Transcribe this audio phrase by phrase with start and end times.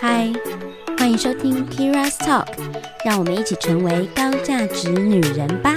[0.00, 0.32] 嗨，
[0.96, 2.46] 欢迎收听 Kira's Talk，
[3.04, 5.74] 让我们一起成为高价值女人吧。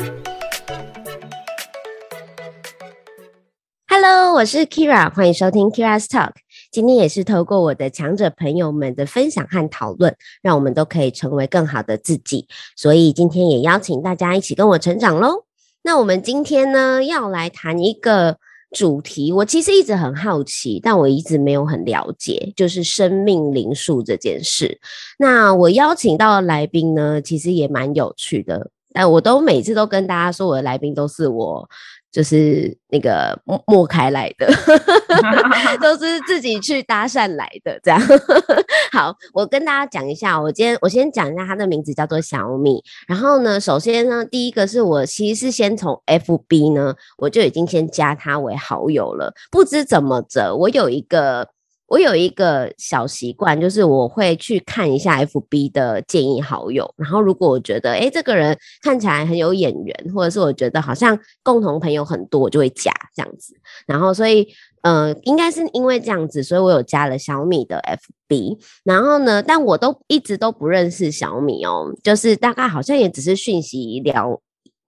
[3.87, 6.31] Hello，我是 Kira，欢迎收听 Kira's Talk。
[6.71, 12.47] 今天也是透过我的强者朋友们的分享和讨论，让我们都可以成为更好的自己。
[12.77, 15.43] 所以今天也邀请大家一起跟我成长喽。
[15.83, 18.37] 那我们今天呢，要来谈一个
[18.71, 24.79] 主题，我其实一直很好奇，但我一直没有很了解，就是生命灵数这件事。
[25.19, 31.69] 那我邀请到的来宾呢，其实也蛮有趣的，但我都每次都跟大家说，我的来宾都是我。
[32.11, 34.47] 就是那个陌陌开来的，
[35.81, 37.99] 都是自己去搭讪来的，这样。
[38.91, 42.83] 好，我跟大家讲一下，我今天我先讲一下他的名字叫做小米。
[43.07, 49.33] 然后呢，首先呢，第一个是我其实是先从 FB 呢，我就已经先加他为好友了。
[49.49, 51.47] 不知怎么着，我有一个。
[51.91, 63.53] 我有一个小习惯，就是我会去看一下 FB 的建议好友，然后如果我觉得，诶，这个人看起来很有眼缘，或者是我觉得好像共同朋友很多，我就会加这样子。
[63.85, 64.47] 然后，所以，
[64.83, 68.57] 呃，应该是因为这样子，所以我有加了小米的 FB。
[68.85, 74.41] 然后呢，但我都一直都不认识小米哦，就是大概好像也只是讯息聊，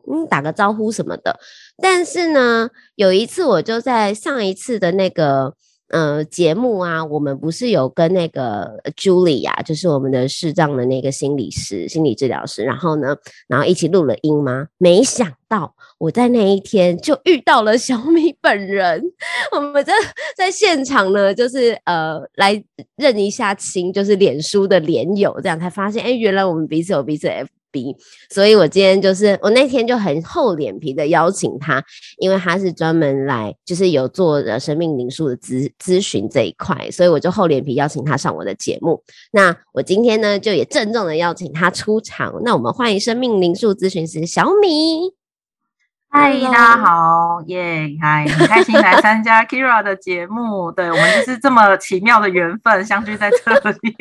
[0.09, 1.38] 嗯，打个招呼什么的。
[1.81, 5.56] 但是呢，有一次我就在上一次的那个。
[5.89, 13.16] 呃，节目啊，我们不是有跟那个 Julie 啊，就是我们的视障的那个心理师、心理治疗师，然后呢，
[13.48, 14.67] 然后一起录了音吗？
[14.80, 19.03] 没想到我在那一天就遇到了小米本人，
[19.52, 19.94] 我们在
[20.36, 22.64] 在现场呢，就是呃来
[22.95, 27.45] 认一下亲，就是脸书的脸友，这样才发现，哎，原来我们彼此有彼此的
[28.29, 31.83] 所以，我今天就是我那天就很厚脸皮的邀请他，
[32.17, 39.03] 因为他是专门来就是有做的生命灵数的咨咨询这一块，所以我就厚脸皮邀请他上我的节目。
[39.31, 42.33] 那我今天呢，就也郑重的邀请他出场。
[42.44, 45.13] 那我们欢迎生命灵数咨询师小米。
[46.16, 50.72] 嗨，Hi, 大家好，耶，嗨，很开心来参加 Keira 的节目。
[50.72, 53.51] 对，我们就是这么奇妙的缘分相聚在这
[53.81, 53.95] 里，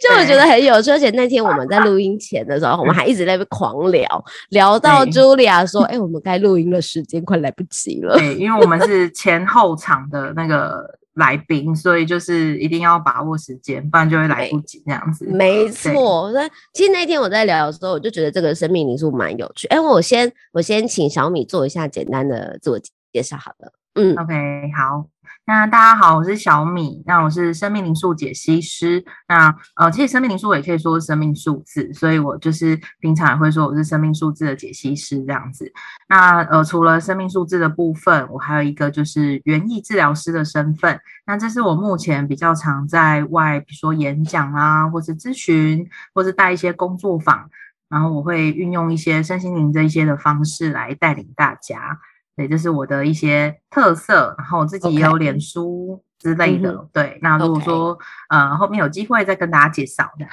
[0.00, 0.90] 就我觉得很有趣。
[0.90, 10.98] 而且那天我们在录音前的时候，我们还一直在那边狂聊，聊到 Julia 说：“哎、欸，我们该录音的时间快来不及了。”对，因为我们是前后场的那个。
[11.16, 15.26] 来宾，所以就是一定要把握时间，不然就会来不及这样子。
[15.26, 19.66] 没错，那其实那天我在聊的时候，我就觉得这个生命灵数蛮有趣。
[19.68, 22.80] 哎，我先我先请小米做一下简单的自我
[23.12, 23.70] 介绍，好了。
[23.94, 25.11] 嗯，OK，好。
[25.44, 27.02] 那大家好，我是小米。
[27.04, 29.04] 那我是生命灵数解析师。
[29.26, 35.70] 那呃，其实生命灵数我也可以说生命数字，所以我就是平常也会说我是生命数字的解析师这样子。
[36.08, 40.96] 那呃，除了生命数字的部分，我还有一个就是园艺治疗师的身份。
[41.26, 47.50] 那这是我目前比较常在外，比如说演讲啊，或是咨询，或是带一些工作坊，
[47.88, 51.98] 然后我会运用一些身心灵这一些的方式来带领大家。
[52.36, 56.74] 对，这是我的一些特色，然后我自己也有脸书之类的。
[56.74, 56.88] Okay.
[56.92, 58.02] 对，那如果说 Okay.
[58.30, 60.26] 呃后面有机会再跟大家介绍的。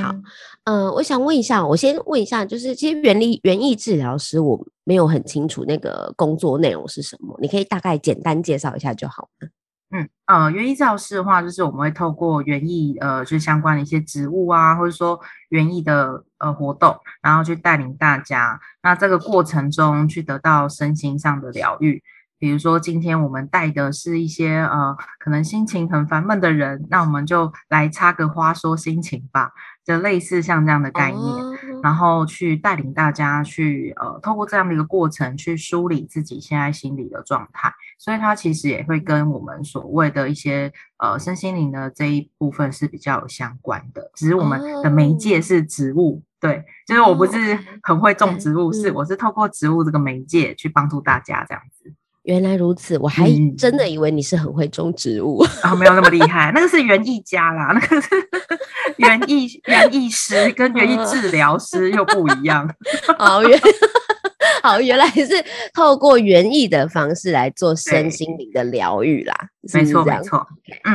[0.00, 0.14] 好，
[0.64, 9.48] 嗯、呃，我想问一下，我先问一下，就是其实园艺园艺治疗师我没有很清楚那个工作内容是什么，你可以大概简单介绍一下就好了。
[9.96, 22.02] 嗯，呃，园艺治疗师的话，就是我们会透过园艺，呃，就是相关的一些植物啊，或者说园艺的呃活动，然后去带领大家，那这个过程中去得到身心上的疗愈。
[22.40, 29.52] 比如说，今天我们带的是一些呃，可能心情很烦闷的人，那我们就来插个花说心情吧，
[29.86, 31.22] 就类似像这样的概念，
[31.82, 37.72] 然后去带领大家去呃，透过这样的一个过程去梳理自己现在心理的状态。
[37.98, 51.92] 所以它其实也会跟我们所谓的一些呃身心灵的这一部分是比较有相关的，只是我们的媒介是植物，哦、对，就是我不是很会种植物，哦、是我是透过植物这个媒介去帮助大家这样子。
[52.24, 56.50] 原来如此，我还真的以为你是很会种植物，然后、嗯哦、没有那么厉害。
[56.54, 58.08] 那个是园艺家啦，那个是
[58.96, 62.68] 园艺园艺师 跟园艺治疗师又不一样。
[63.18, 63.60] 好原
[64.62, 65.28] 好原来是
[65.74, 69.34] 透过园艺的方式来做身心灵的疗愈啦，
[69.74, 70.46] 没错没错。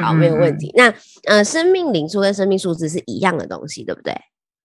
[0.02, 0.72] 好，没有问题。
[0.76, 0.92] 那
[1.26, 4.16] 呃，生命灵数跟生命数字是一样的东西，对不对？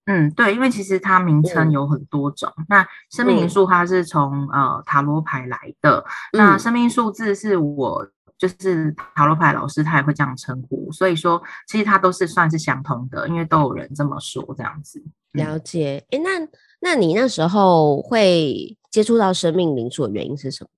[0.07, 2.53] 嗯，对，因为其实它名称有很多种。
[2.59, 8.07] 嗯、那生命灵数它是从、嗯、呃塔罗牌来的，嗯、那生命数字是我
[8.37, 15.03] 就是塔罗牌老师他也会这样称呼，所以说其实它都是算是相同的，因为都有人这么说这样子。
[15.33, 16.31] 了解，诶，那
[16.81, 20.69] 那你那时候会接触到生命灵数的原因是什么？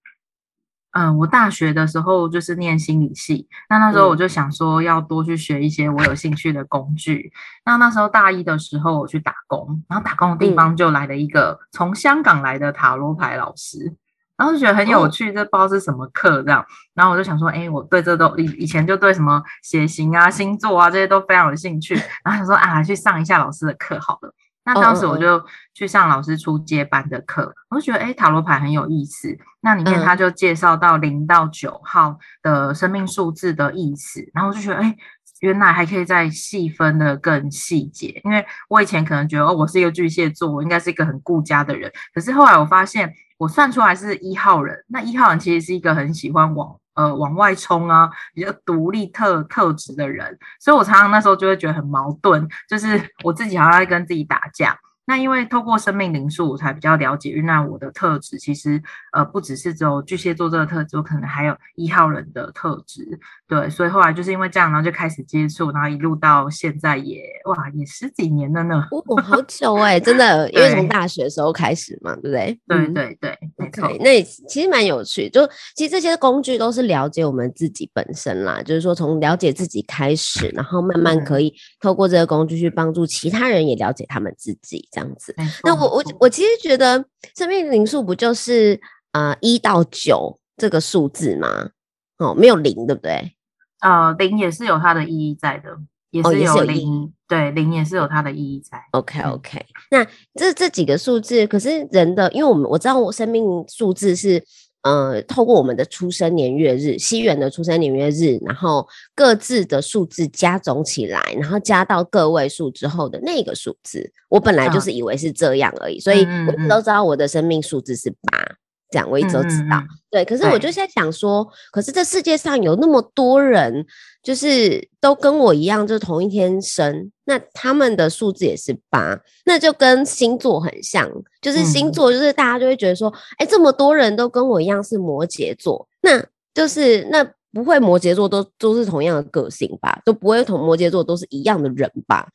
[0.98, 7.30] 嗯，我大学的时候就是念心理系，那那时候我就想说要多去学一些我有兴趣的工具。
[7.30, 13.94] 嗯、那那时候大一的时候我去打工，然后打工的地方就来了一个从香港来的塔罗牌老师，
[14.38, 16.64] 然后就觉得很有趣，这不知道是什么课这样。
[16.94, 21.94] 然后我就想说，哎，我对这都以以前就对什么血型啊、星座啊这些都非常有兴趣，
[22.24, 24.32] 然后想说啊，去上一下老师的课好了。
[24.66, 25.42] 那当时我就
[25.72, 29.38] 去上老师出接班的课，我就觉得哎，塔罗牌很有意思。
[29.60, 34.94] 那里面他就介绍到零到九号的生命数字的意思，然后我就觉得哎，
[35.40, 38.20] 原来还可以再细分的更细节。
[38.24, 41.90] 因为我以前可能觉得哦，我是一个巨蟹座，我应该是一个很顾家的人。
[42.12, 44.84] 可是后来我发现，我算出来是一号人。
[44.88, 46.76] 那一号人其实是一个很喜欢往。
[46.96, 54.74] 呃，往外冲啊，比较独立特特质的人，所以我常常那时候就会觉得很矛盾，就是我自己好像在跟自己打架。
[55.06, 58.82] 那因为透过生命灵数，我才比较了解，原来我的特质其实
[59.12, 63.06] 呃不只是只有巨蟹座这个特质，我可能还有一号人的特质。
[63.46, 68.84] 对，所以后来就是因为这样，然后就开始接触，然后一路到现在也哇也十几年了呢。
[68.90, 72.58] 哦，好久哎、欸，真的， 因为从大学的时候开始嘛，对不对？
[72.66, 73.88] 对对对，没错。
[73.88, 84.88] Okay, 那其实蛮有趣，就其实这些工具都是了解我们自己本身啦，就是说从了解自己开始，然后慢慢可以透过这个工具去帮助其他人也了解他们自己。
[84.96, 87.04] 这样子，那我我我其实觉得
[87.36, 88.80] 生命灵数不就是
[89.12, 91.68] 呃一到九这个数字吗？
[92.16, 93.36] 哦，没有零，对不对？
[93.80, 95.76] 呃，零也是有它的意义在的，
[96.10, 98.82] 也是有零，哦、对，零也是有它的意义在。
[98.92, 100.02] OK OK，那
[100.34, 104.42] 这这几个数字，可是人的，因为我们我知道我生命数字是。
[104.86, 108.86] 呃，透过我们的出生年月日，西元的出生年月日，然后
[109.16, 118.56] 各自的数字加总起来，然后加到个位数之后的那个数字，我本来就是以为是这样而已，嗯、所以我们都知道我的生命数字是八。
[118.90, 120.24] 这样我一直都知道，嗯、对。
[120.24, 123.84] 可是我就在想说，可是这世界上有那么多人，
[124.22, 131.10] 就是都跟我一样，就是同一天生，那他们的数字也是八，那就跟星座很像，
[131.40, 136.24] 就是星座，就是大家就会觉得说，哎、嗯，这么多人都跟我一样是摩羯座，那
[136.54, 140.00] 就是那不会摩羯座都都是同样的个性吧？
[140.04, 142.28] 都不会同摩羯座都是一样的人吧？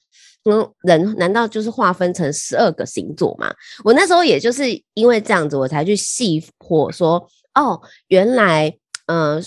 [0.49, 3.53] 嗯，人难道就是划分成十二个星座吗？
[3.83, 4.63] 我那时候也就是
[4.95, 9.39] 因为这样子，我才去细火说，哦，原来，呃，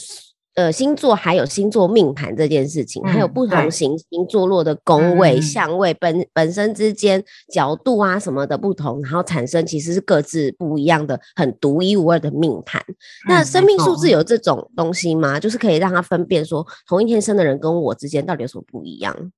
[0.55, 7.21] 呃，星座还有星座命盘这件事情，嗯、还有不同行星坐落的宫位、相、嗯、位本本身之间
[7.53, 12.81] 角度啊什么的不同，然后产生其实是各自不一样的、很独一无二的命盘。
[12.89, 12.95] 嗯、
[13.31, 15.41] 那生命数字有这种东西吗？
[15.41, 19.33] 就是可以让他分辨说，同一天生的人跟我之间到底有什么不一样？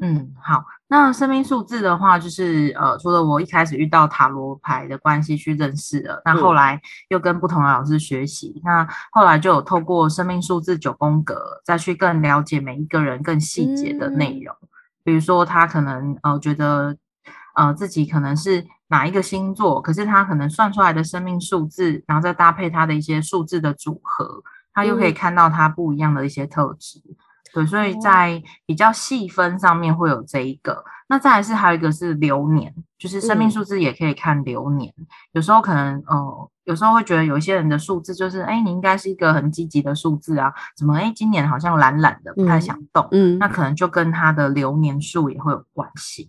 [0.00, 0.64] 嗯，好。
[0.90, 14.56] 那生命数字的话，就是呃，除了我一开始遇到塔罗牌的关系去认识的，那后来又跟不同的老师学习，嗯、那后来就有透过生命数字九宫格，再去更了解每一个人更细节的内容。
[14.62, 14.68] 嗯、
[15.04, 16.96] 比如说，他可能呃觉得
[17.56, 24.42] 呃自己可能是哪一个星座，可是他可能算出来的生命数字，然后再搭配他的一些数字的组合，
[24.72, 27.02] 他又可以看到他不一样的一些特质。
[27.04, 27.16] 嗯
[27.52, 34.92] 对，所以在比较细分上面会有这一个，那再来是还有一个是流年，就是生命数字也可以看流年。
[34.98, 46.28] 嗯、有时候可能呃，有时候会觉得有一些人的数字就是，哎，你应该是一个很积极的数字啊，怎么哎今年好像懒懒的，不太想动，嗯，嗯那可能就跟他的流年数也会有关系。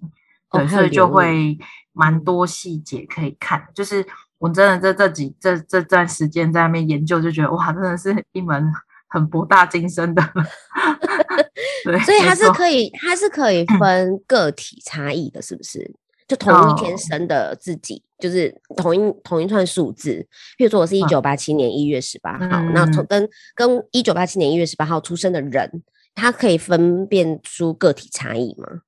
[0.51, 1.57] 对，所以就会
[1.93, 4.03] 蛮多细节可以看，就是
[4.39, 8.73] 我真的这这几这这段时间在那边研究，就觉得哇，真的是一门。
[9.09, 10.23] 很博大精深的，
[11.83, 15.91] 对，所以它是可以，它是可以分个体差异的，是不是？
[16.27, 20.27] 就同一天生的自己，哦、就是同一同一串数字。
[20.57, 25.81] 比如说，我是一九八七年一月十八号，嗯、那从跟跟一九八七年一月十八号出生的人，
[26.13, 28.81] 他可以分辨出个体差异吗？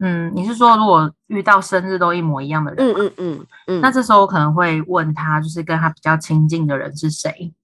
[0.00, 2.84] 嗯，你是说如果遇到生日都一模一样的人？
[2.84, 7.54] 嗯嗯嗯嗯，那这时候我可能会问他，就是跟他比较亲近的人是谁？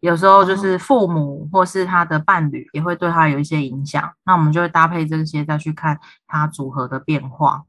[0.00, 7.64] 有时候就是父母或是他的伴侣也会对他有一些影响，那我们就会搭配这些再去看他组合的变化。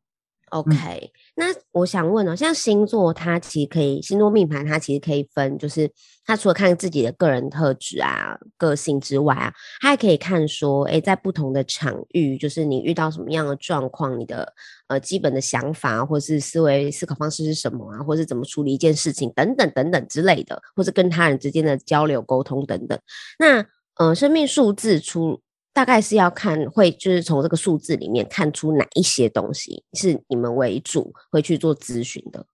[0.51, 5.89] OK，、那我想问哦，像星座，它其实可以星座命盘，它其实可以分，就是
[6.25, 14.53] 它除了看自己的个人特质啊、个性之外啊，它还可以看说，哎，在不同的场域，就是你遇到什么样的状况，你的
[14.87, 22.99] 呃基本的想法或是思维思考方式是什么啊，或是怎么处理一件事情等等等等之类的，或是跟他人之间的交流沟通等等。
[23.37, 23.65] 那
[23.95, 25.41] 呃，生命数字出。
[25.79, 32.45] 大概是要看，会就是从这个数字里面看出哪一些东西是你们为主会去做咨询的。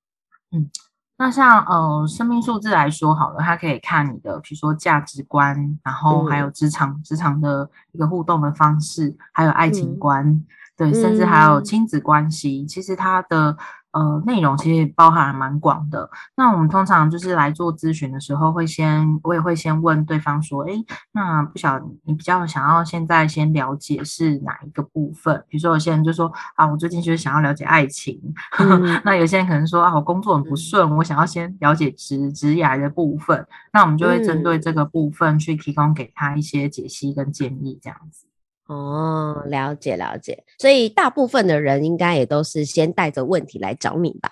[0.52, 0.70] 嗯，
[1.18, 10.46] 那像呃生命数字来说好了，它可以看你的，比如说价值观，然后还有职场职、嗯、场的一个互动的方式，还有爱情观，嗯、
[10.78, 13.58] 对，甚至还有亲子关系，嗯、其实它的。
[13.96, 16.10] 呃，内容其实包含蛮广的。
[16.36, 20.74] 那我们通常就是来做咨询的时候，会先我也会先问对方说，哎，
[21.14, 25.42] 那不晓得你比较想要现在先了解是哪一个部分？
[25.48, 28.22] 比如说有些人就说啊，我最近就是想要了解爱情。
[28.60, 33.48] 嗯、 那有些人可能说啊，我工作很不顺，我想要先了解职职涯的部分。
[33.72, 38.26] 那我们就会针对这个部分去提供给他一些解析跟建议，这样子。
[38.68, 44.30] 哦，了解了解，所以大部分的人应该也都是先带着问题来找你吧？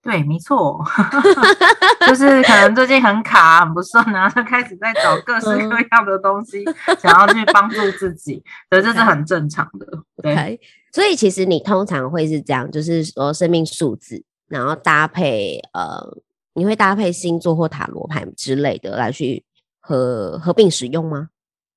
[0.00, 0.82] 对，没错，
[2.06, 9.86] 就是可能最近很卡、很不顺啊，就开始在找各式各样的东西，嗯、想要去帮助自己，所以，这是很正常的。
[10.22, 10.58] 对，okay.
[10.92, 16.00] 所以其实你通常会是这样，就是说生命数字，然后搭配呃，
[16.54, 19.44] 你会搭配星座或塔罗牌之类的来去
[19.80, 21.28] 合合并使用吗？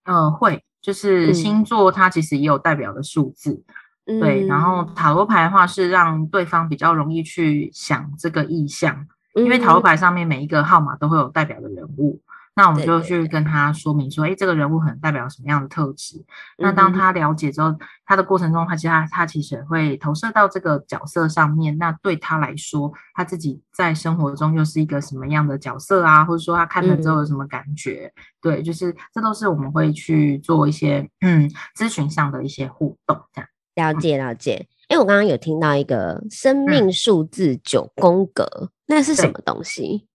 [0.06, 0.64] 嗯、呃，会。
[0.82, 3.64] 就是星座，它其实也有代表的数字，
[4.06, 4.48] 嗯、对。
[4.48, 12.20] 然后塔罗牌的话，是让对方比较容易去想这个意象，嗯、因为塔罗牌上面每一个号码都会有代表的人物。
[12.54, 16.18] 那我们就去跟他说明说，哎，这个人物可能代表什么样的特质？
[16.18, 16.26] 嗯、
[16.58, 17.74] 那当他了解之后，
[18.06, 21.78] 他的过程中，他其实他他其实会投射到这个角色上面。
[21.78, 26.26] 那对他来说，他自己在生活中又是一个什么样的角色啊？
[26.26, 28.12] 或者说他看了之后有什么感觉？
[28.16, 33.50] 嗯、对，就是这都是我们会去做一些嗯咨询上的一些互动，这样。
[33.76, 34.68] 了解了解。
[34.90, 40.06] 哎，我刚刚有听到一个生命数字九宫格，嗯、那是什么东西？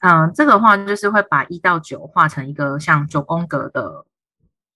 [0.00, 4.04] 嗯，这个的话就是会把一到九画成一个像九宫格的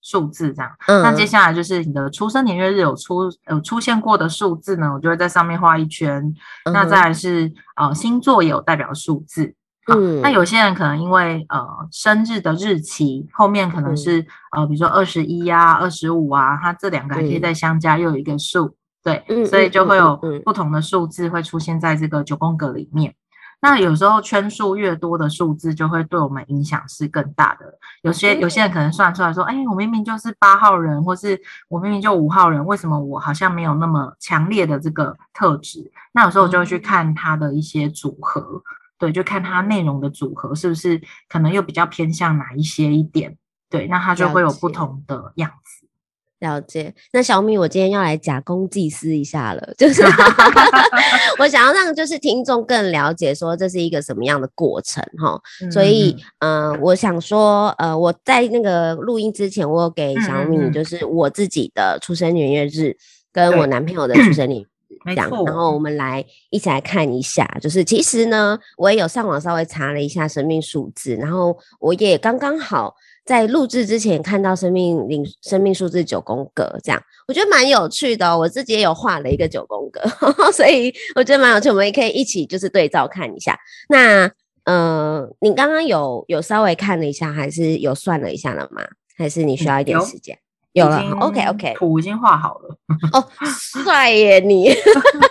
[0.01, 0.71] 数字这样。
[0.87, 6.23] 嗯，那接下来就是你的出生年月日有出有出现过的数字呢，我就会在上面画一圈。
[6.65, 9.55] 嗯、那再来是呃星座也有代表数字。
[9.93, 18.75] 嗯，那有些人可能因为呃生日的日期后面可能是、嗯、呃比如说二十一呀、二十五啊，它这两个还可以再相加又有一个数，嗯、
[19.05, 23.15] 对，嗯、所以就会有不同的数字会出现在这个九宫格里面。
[23.63, 27.67] 那有时候圈数越多的数字，就会对我们影响是更大的。
[28.03, 31.39] 有些有些人可能算出来说，哎，我明明就是八号人，或是
[31.69, 35.93] 我明明就五号人，为什么我好像没有那么强烈的这个特质？
[36.13, 38.63] 那有时候我就会去看他的一些组合，
[38.99, 43.37] 对，就看他内容的组合是不是可能又比较偏向哪一些一点，
[43.69, 45.80] 对，那他就会有不同的样子。
[46.41, 50.03] 了解，那小米，我今天要来假公济私一下了，就是
[51.39, 62.97] 我想要让就是听众更了解说这是一个什么样的过程哈，嗯、所以嗯、呃，我想说呃，我在那个录音之前，我有给小米就是我自己的出生年月日
[63.33, 72.95] 跟我男朋友的 出生年月日这样，然后我们来一起来看一下，就是其实呢，我也有上网稍微查了一下生命数字，然后我也刚刚好。
[73.31, 78.37] 在录制之前看到生命灵生命数字九宫格，这样我觉得蛮有趣的哦。
[78.37, 81.69] 我自己也有画了一个九宫格呵呵， 所以我觉得蛮有趣。
[81.69, 83.57] 我们也可以一起就是对照看一下。
[83.89, 84.29] 那
[84.65, 88.83] 呃，你刚刚有有稍微看了一下，还是有算了一下了吗？
[89.17, 90.35] 还是你需要一点时间？
[90.35, 92.77] 嗯、有，有了，OK OK，图已经画好了。
[93.15, 94.75] 哦，帅耶你，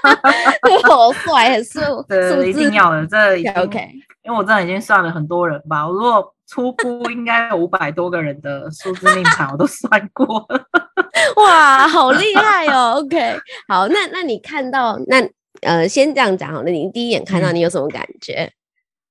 [0.87, 3.17] 好帅，很帅，对，一定要的，这
[3.61, 3.89] OK。
[4.23, 6.33] 因为我真的已经算了很多人吧，我如果。
[6.49, 10.65] 初步应该有五百多个人的数字命盘，我都算过了。
[11.37, 15.21] 哇，好厉害哦！OK，好，那那你看到那
[15.61, 18.43] 呃，先这样讲好，了你第一眼看到你有什么感觉？
[18.43, 18.53] 嗯、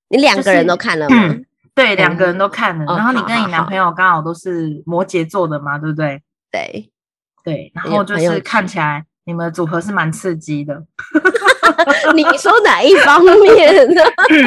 [0.08, 1.16] 你两个人都看了吗？
[1.16, 2.84] 就是嗯、对，两个人都看了。
[2.86, 6.20] 嗯、然后你跟你男朋友刚好都是摩羯座的嘛，对不对？
[6.50, 6.90] 对
[7.44, 10.82] 对，然后就是看起来你们的组合是蛮刺激的。
[12.16, 14.00] 你说哪一方面呢？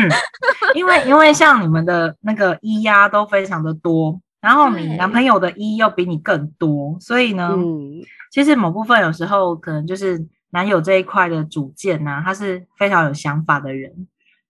[0.74, 14.08] 因为因为像你们的那个一呀都非常的多，然后你男朋友的一又比你更多，所以呢，嗯、其实某部分有时候可能就是男友这一块的主见呢、啊，他是非常有想法的人，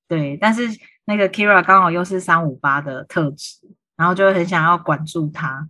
[0.08, 0.66] 对，但是
[1.04, 3.58] 那个 Keira 刚好又是三五八的特质，
[3.98, 5.68] 然后就会很想要管住他，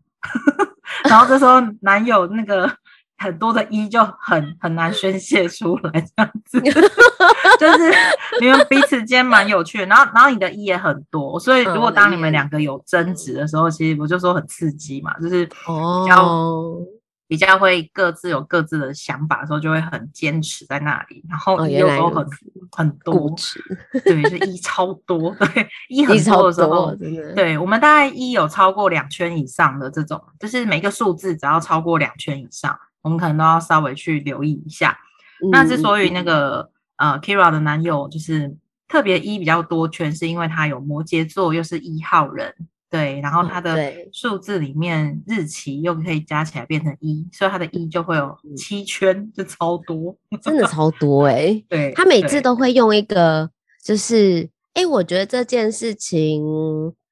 [1.10, 2.72] 然后这时候男友那个。
[3.22, 6.60] 很多的一就很很难宣泄出来，这样子，
[7.60, 7.94] 就是
[8.42, 15.56] 你们彼此间蛮有趣的，然后然后你的一也很多，所以如果当你们两个有争执的时候，其实我就说很刺激嘛，就是比
[16.08, 16.78] 较、哦、
[17.28, 22.30] 比较会各自有各自的想法的时候，就会很坚持在那里，然后有时候很、哦、
[22.72, 23.34] 很多，
[24.04, 26.96] 对，是一超多，对，一很多的时候，
[27.36, 32.76] 对，我们大概一有超过两圈以上的这种，就是每个数字只要超过两圈以上。
[33.02, 34.98] 我们可能都要稍微去留意一下。
[35.44, 38.56] 嗯、那之所以那个呃，Keira 的男友就是
[38.88, 42.54] 特别一比较多圈，是因为他有摩羯座，又是一号人。
[42.90, 51.66] 对，然后他的数字里面日期又可以加起来变成一，所以他的一就会有七圈，就超多，真的超多哎、欸。
[51.70, 53.50] 对，他每次都会用一个，
[53.82, 56.44] 就是哎，我觉得这件事情，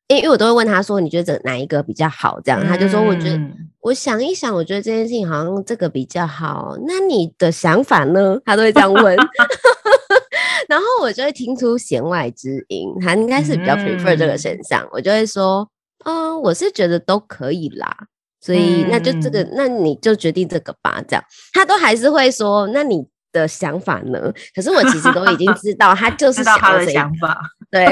[0.10, 2.40] 因为因为我都会问他说，你觉得哪一个比较好？
[2.44, 6.76] 这样，他就说，我觉得、嗯、我想一想，我觉得这件事情好像这个比较好。
[6.86, 8.38] 那你的想法呢？
[8.44, 9.16] 他都会这样问。
[10.68, 15.68] 然后我就会听出弦外之音，他应该是比较 prefer 这个选项，嗯、我就会说，
[16.06, 17.96] 嗯，我是觉得都可以啦，
[18.42, 21.24] 所以那就这个，嗯、那你就决定这个吧，这样
[21.54, 24.20] 他都还是会说，那你的想法呢？
[24.56, 27.40] 可是我其实都已经知道，他就 是想他的想法，
[27.72, 27.86] 对，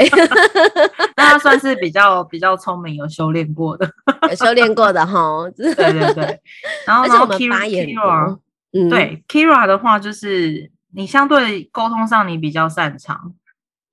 [1.15, 3.89] 那他算是比较比较聪明，有修炼过的，
[4.29, 6.39] 有修炼过的哈，对对对，
[6.85, 8.37] 然后而且我们发言，Kira，
[8.73, 10.71] 嗯，对，Kira 的话就是。
[10.95, 13.33] 你相对沟通上你比较擅长，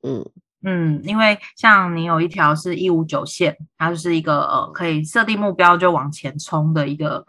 [0.02, 0.24] 嗯
[0.64, 7.26] 嗯，因为像你有一条是一五九线，它就是一个呃可以设定目标就往前冲的一个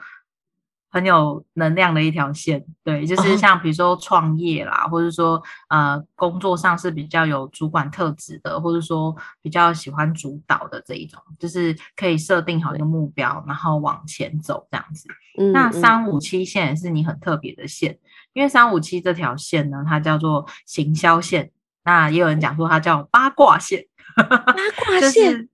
[0.96, 15.10] 很有能量的一条线，对，就是像比如说创业啦，哦、或者说呃工作上是比较有主管特质的，或者说比较喜欢主导的这一种，就是可以设定好一个目标，然后往前走这样子。
[15.38, 18.00] 嗯、那三五七线也是你很特别的线。
[18.32, 21.52] 因为三五七这条线呢，它叫做行销线，
[21.84, 23.86] 那也有人讲说它叫八卦线，
[24.16, 25.50] 八卦线 就是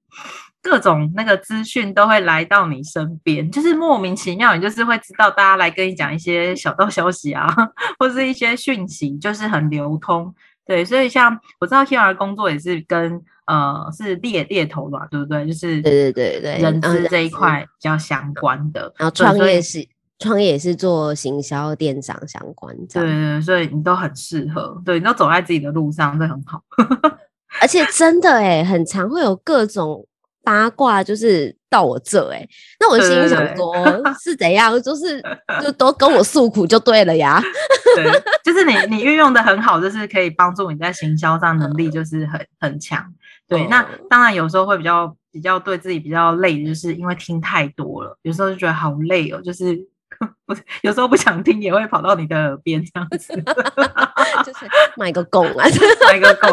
[0.61, 7.47] 各种那个资讯都会来到你身边，就是莫名其妙，你就是会知道大家来跟你讲一些小道消息啊，
[7.99, 10.33] 或是一些讯息，就是很流通。
[10.65, 15.45] 对，所以像我知道 Kira 工作也是跟呃是猎猎头嘛，对不对？
[15.47, 19.87] 就是对对对对，人资这一块比较相关的，然后创业是。
[20.19, 26.61] 创业也是做行销电商相关，对对，所以你都很适合，对，你都走在自己的路上，这很好。
[27.59, 30.05] 而且真的哎，很常会有各种
[30.43, 32.47] 八卦，就是到我这哎，
[32.79, 33.73] 那我心里想说，
[34.21, 34.71] 是怎样？
[34.81, 35.21] 就是
[35.61, 37.41] 就都跟我诉苦就对了呀。
[37.95, 38.05] 对，
[38.43, 43.05] 就是你你运用的很好，就是可以帮助你在行销上能力 就是很很强。
[43.47, 49.77] 对，那当然有时候会比较比较对自己比较累，就是因为听太多了，有时候就觉得好累哦，就是。
[50.45, 53.33] 不，有时候不想听，也会跑到你的耳边这样子，
[54.45, 54.65] 就是
[54.97, 55.67] 买个供啊，
[56.07, 56.51] 买个供。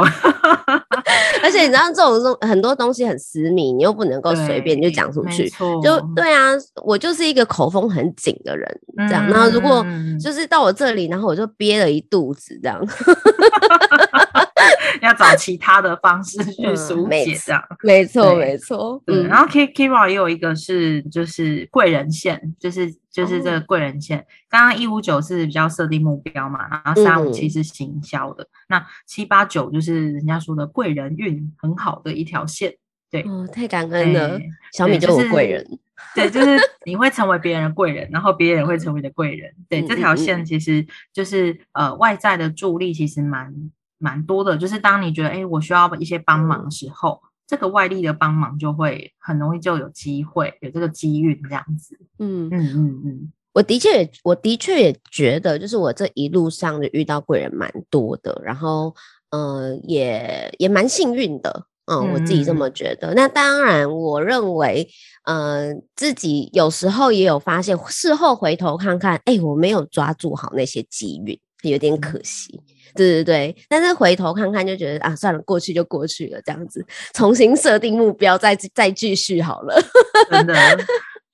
[1.42, 5.48] 而且你知道这种东很多东西很私密，你又不能够随便就讲出去，
[5.82, 6.52] 就对啊，
[6.84, 9.26] 我就是一个口风很紧的人，这样。
[9.28, 9.84] 然后如果
[10.20, 12.84] 就是到我这里，然后我就憋了一肚子这样。
[15.02, 19.02] 要找其他的方式去疏解，这样没错没错。
[19.06, 24.24] 嗯，然后 Kira 也有一个是就是贵人线，就是就是这个贵人线。
[24.48, 32.74] 刚刚一五九是比较设定目标嘛，然后三五七是行销的，那七八九就是人家说的贵人运很好的一条线。
[33.10, 34.38] 对，哦，太感恩了，
[34.72, 35.66] 小米就是贵人。
[36.14, 39.52] 对，就是你会成为别人的贵人，然后别人会成为你的贵人。
[39.68, 43.52] 对，这条线其实就是呃外在的助力，其实蛮。
[43.98, 51.98] 蛮多的，就是当你觉得哎、欸，我需要一些帮忙的时候，嗯、这个外力的帮忙就会很容易就有机会，有这个机遇这样子。
[52.18, 58.94] 嗯嗯嗯嗯，我的确也，我的确也觉得，就是我这一路上就遇到贵人蛮多的，然后
[59.30, 61.66] 呃，也也蛮幸运的。
[61.90, 63.14] 嗯，我自己这么觉得。
[63.14, 64.86] 嗯、那当然，我认为，
[65.24, 72.50] 呃，自己有时候也有发现，事后回头看看，哎、欸，我没有抓住好那些机运，有点可惜。
[72.54, 79.80] 嗯对对对，但是回头看看就觉得啊，算了，过去就过去了，这样子重新设定目标，再再继续好了。
[80.30, 80.54] 真的，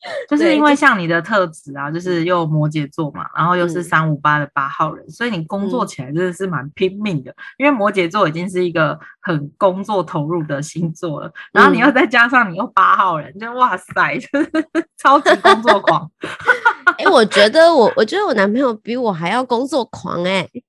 [0.29, 7.31] 就是因为像你的特质啊，就是又摩羯座嘛，然后又是三五八的八号人，嗯、所以你工作起来真的是蛮拼命的。
[7.31, 14.51] 嗯、因为摩羯座已经是一个很工作投入的星座了，然后你又再加上你又八号人，就哇塞， 就是
[14.99, 16.11] 超级工作狂。
[16.99, 20.65] 哎、欸，我觉得我我觉得我男朋友比我还要工作狂哎、欸。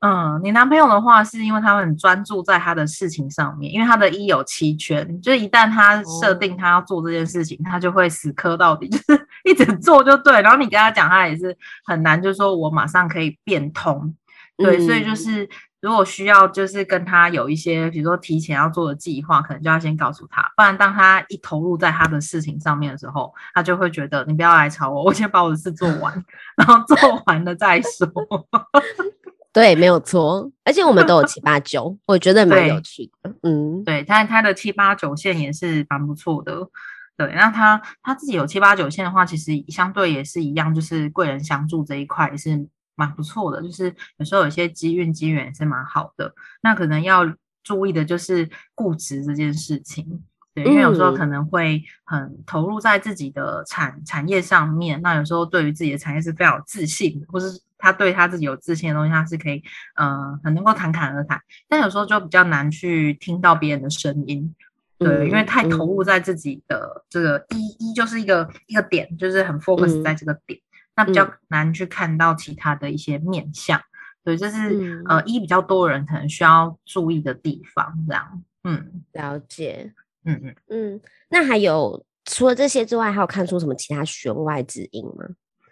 [0.00, 10.40] 嗯，你男朋友的话是因为他很专注在他的事情上面，因为他的一有七圈，就是一旦他设定他要做这件事情，哦、他就会死磕到底， 就是一直做就对。
[10.40, 14.14] 然后你跟他讲，他也是很难，就是说我马上可以变通，
[14.56, 15.46] 对，嗯、所以就是
[15.82, 26.24] 如果需要，就是跟他有一些，比如说提前要做的计划，可能就要先告诉他，不然当他一投入在他的事情上面的时候，他就会觉得你不要来吵我，我先把我的事做完，
[26.56, 28.08] 然后做完了再说。
[29.52, 33.34] 对，没有错，而且我们都有七八九，我觉得蛮有趣的。
[33.42, 36.68] 嗯，对，他他的七八九线也是蛮不错的。
[37.16, 43.60] 对，那他他自己有七八九线的话，其实相对也是一样，就是贵人相助这一块也是蛮不错的。
[43.60, 46.32] 就是有时候有些机运机缘也是蛮好的。
[46.62, 47.24] 那可能要
[47.64, 50.22] 注意的就是固执这件事情。
[50.54, 59.62] 对，因为有时候可能会很投入在自己的产产业上面，那有时候对于自己的产业是非常有自信的，或是他对他自己有自信的东西，他是可以，
[59.96, 61.40] 嗯、呃，很能够侃侃而谈。
[61.68, 64.54] 但有时候就比较难去听到别人的声音，
[64.98, 70.62] 对，嗯、因为太投入在自己的这个一一就是一个一个点，就是很 focus 在这个点，嗯、
[70.96, 73.80] 那比较难去看到其他的一些面相。
[74.22, 79.92] 对，这是、嗯、呃一比较多人可能需要注意的地方，这样，嗯，了解。
[80.26, 85.24] 嗯嗯嗯，那还有除了这些之外，还有看出什么其他弦外之音吗？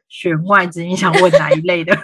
[0.08, 1.96] 弦外之音，想问哪一类的？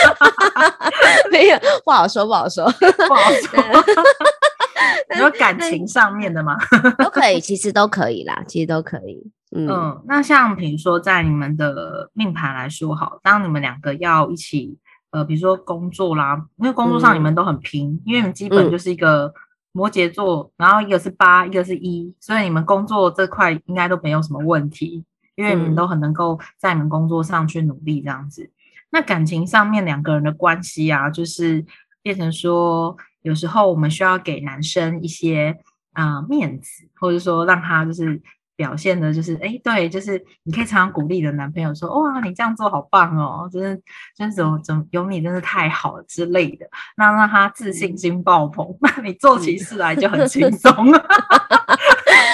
[1.30, 2.64] 没有，不好说，不好说，
[3.08, 3.62] 不好说。
[5.10, 6.56] 你说感情上面的吗？
[6.98, 9.30] 都可以，其实都可以啦，其实都可以。
[9.54, 14.78] 嗯，嗯，那像比如说在你们的命盘来说，好，当你们两个要一起，
[15.10, 19.26] 呃，比如说工作啦，因为工作上你们都很拼，嗯、因为你们基本就是一个。
[19.26, 19.32] 嗯
[19.74, 25.02] 摩羯座，然后一个是八，一个是一，所以你们工作这块应该都没有什么问题，
[25.34, 28.42] 因为你们都很能够在你们工作上去努力这样子。
[28.42, 28.50] 嗯、
[28.90, 31.64] 那感情上面两个人的关系啊，就是
[32.02, 35.58] 变成说，有时候我们需要给男生一些
[35.92, 38.20] 啊、呃、面子，或者说让他就是。
[38.54, 43.82] 表现的就是，哎，对，就是你可以常常鼓励你的男朋友说，哇，你这样做好棒哦，真的，
[44.14, 46.66] 真是怎么怎么有你真是太好了之类的，
[46.96, 51.02] 那让他自信心爆棚，那你做起事来就很轻松了。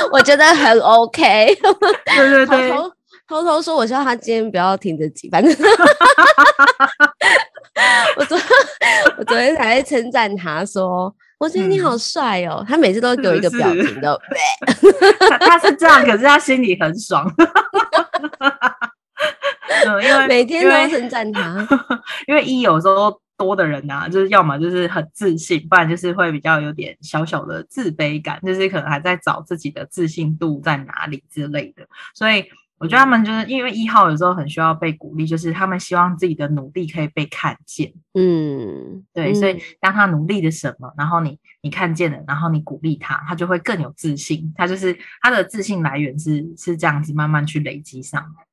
[0.12, 2.90] 我觉得很 OK，对 对对，偷偷
[3.28, 5.52] 偷偷说，我希望他今天不要听着急，反正
[8.16, 8.38] 我昨
[9.18, 11.14] 我昨天还在称赞他说。
[11.38, 12.56] 我觉得你好帅哦！
[12.58, 14.20] 嗯、他每次都会给我一个表情的，
[15.30, 17.32] 他他是这样，可是他心里很爽。
[20.02, 21.64] 因为每天都要称赞他，
[22.26, 32.44] 因为一有时候多的人啊，就是要么就是很自信，不然就是会比较有点小小的自卑感，就是可能还在找自己的自信度在哪里之类的，所以。
[32.80, 37.92] 我觉得他们就是因为一号有时候很需要被鼓励，就是他们希望自己的努力可以被看见。
[38.14, 44.52] 嗯，对，所以当他努力的什么，然后你你看见了，然后你鼓励他，他就会更有自信。
[44.54, 48.46] 他就是他的自信来源是是这样子慢慢去累积上来。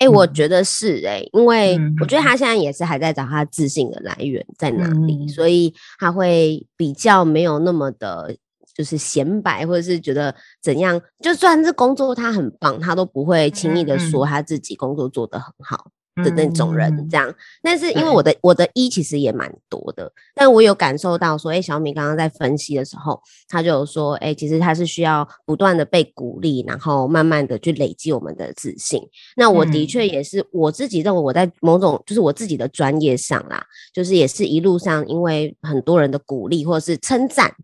[0.00, 8.36] 哎、欸，我觉得是哎、欸，因为我觉得他现在也是还在找他自信的来源在哪里，嗯、所以他会比较没有那么的。
[8.72, 15.88] 就是显摆，或者是觉得怎样，就算是工作他很棒，他都不会轻易的说他自己工作做得很好
[16.22, 16.90] 的那种人。
[17.08, 29.02] 这样，但是因为我的我的一其实也蛮多的，但我有感受到说，哎，小米刚刚在分析的时候，他就有说，哎，其实他是需要不断的被鼓励，然后慢慢的去累积我们的自信。
[29.36, 37.54] 那我的确也是我自己认为我在某种就是我自己的专业上啦，就是也是一路上因为很多人的鼓励或者是称赞。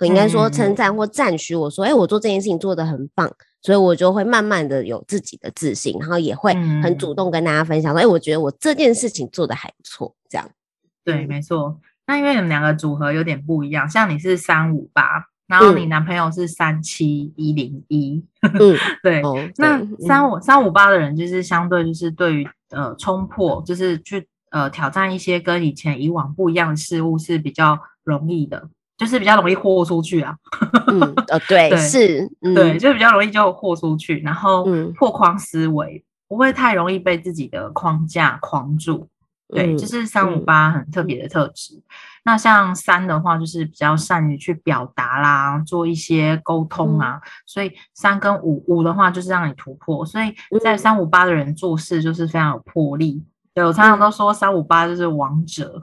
[0.00, 3.32] 我应该说称赞或赞许我说，哎、欸，我做这件事情做得很棒，
[3.64, 10.46] 所以我就会慢慢的有自己的自信，然后也会很主动跟大家分享说，哎、欸，我觉得我这件事情做的还不错，这样。
[11.02, 11.80] 对，没错。
[12.06, 19.22] 那因为你们两个组合有点不一样，像你是三五八，然后你男朋友是三七一零一， 嗯，对。
[19.22, 28.68] 哦、那三五三五八的人就是相对就是对于呃冲破，就是去呃挑战一些跟以前以往不一样的事物是比较容易的。
[28.96, 30.36] 就是比较容易豁出去啊，
[30.86, 34.64] 嗯， 呃，对，对是，嗯、对，就比较容易就豁出去，然后
[34.96, 39.08] 破框思维，不会太容易被自己的框架框住，
[39.48, 41.74] 对，这、嗯、是三五八很特别的特质。
[41.74, 41.82] 嗯、
[42.24, 53.20] 那像三的话，就是比较善于去表达啦，做一些沟通啊，嗯、所以三跟五五的话就是让你突破，所以在三五八的人做事就是非常有魄力。
[53.52, 55.82] 对，我常常都说三五八就是王者。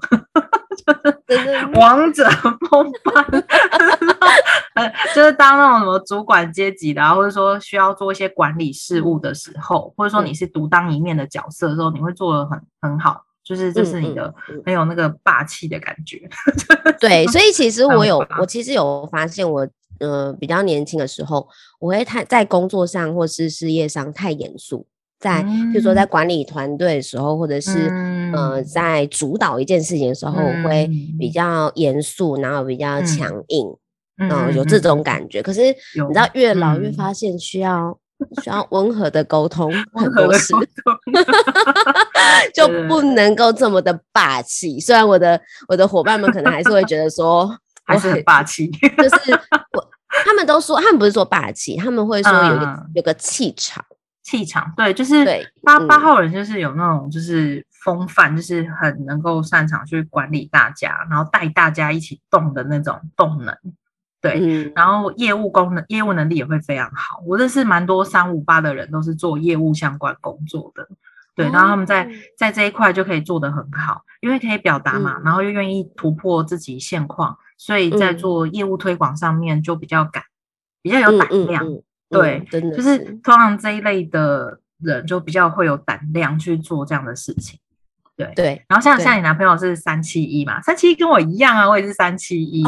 [1.76, 2.30] 王者
[2.70, 3.26] 风范，
[5.14, 14.34] 就是当那种什么主管阶级的，或者说需要做一些管理事务的时候，或者说你是独当一面的角色的时候，你会做的很很好，就是这是你的
[14.66, 16.30] 很有那个霸气的感觉。
[17.00, 19.68] 对，所以其实我有，我其实有发现我，我
[20.00, 21.48] 呃比较年轻的时候，
[21.80, 24.88] 我会太在工作上或是事业上太严肃。
[25.20, 27.88] 在，比如说在管理团队的时候，或者是、
[28.34, 30.90] 嗯、呃，在主导一件事情的时候，我、会
[31.20, 33.68] 比较严肃，然后比较强硬，
[34.20, 35.02] 嗯、有这种。
[35.04, 35.42] 感觉。
[35.42, 40.54] 嗯、可是你知道，越老越发现需要、嗯、需要温和的沟通很多事，
[42.54, 43.02] 就不。
[43.12, 44.80] 能够这么的霸气。
[44.80, 47.50] 虽然我的我的伙伴们可能还是会觉得说
[47.84, 49.32] 还是很霸气，就是
[49.74, 49.90] 我
[50.24, 53.84] 他们都说他们不是说霸气，他们会说有个、嗯、有个气场。
[54.24, 55.26] 气场对，就是
[55.64, 63.58] 八八号人就是有那种就是风范，就是很能够擅长去管理大家，然后带大家一起动的那种动能。
[64.22, 67.24] 对，嗯、然后业务功能、业务能力也会非常好。
[67.26, 70.88] 我认识蛮多三五八的人，都是做业务相关工作的。
[71.34, 80.24] 对，然后他们在在这一块就可以做得很好，因为可以表达嘛，嗯、然后又愿意突破自己现况，所以在做业务推广上面就比较敢，
[80.84, 81.66] 比较有胆量。
[82.08, 87.60] 对，真的是就是通常这一类的人就比较会有胆量去做这样的事情。
[88.26, 92.64] 对对，然后像像你男朋友是三七一嘛，三七一跟我一样啊，我也是三七一。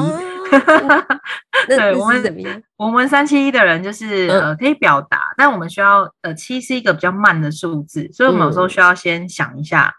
[1.67, 9.93] 对，我们我们三七一的人就是、嗯、呃可以表达，但我们需要呃七是一个比较慢的数字，所以我们有时候需要先想一下，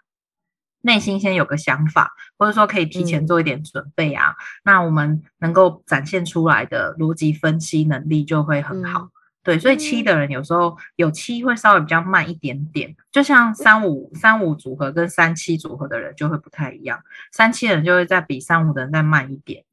[0.81, 9.01] 内心先有个想法，或者说可以提前做一点准备啊，嗯、那我们能够展现出来的逻辑分析能力就会很好。
[9.01, 9.09] 嗯
[9.45, 16.99] 对，所以七的人有时候有七会稍微比较慢一点点，就像三五三五组合跟三七组合的人就会不太一样，
[17.31, 19.63] 三七的人就会再比三五的人再慢一点。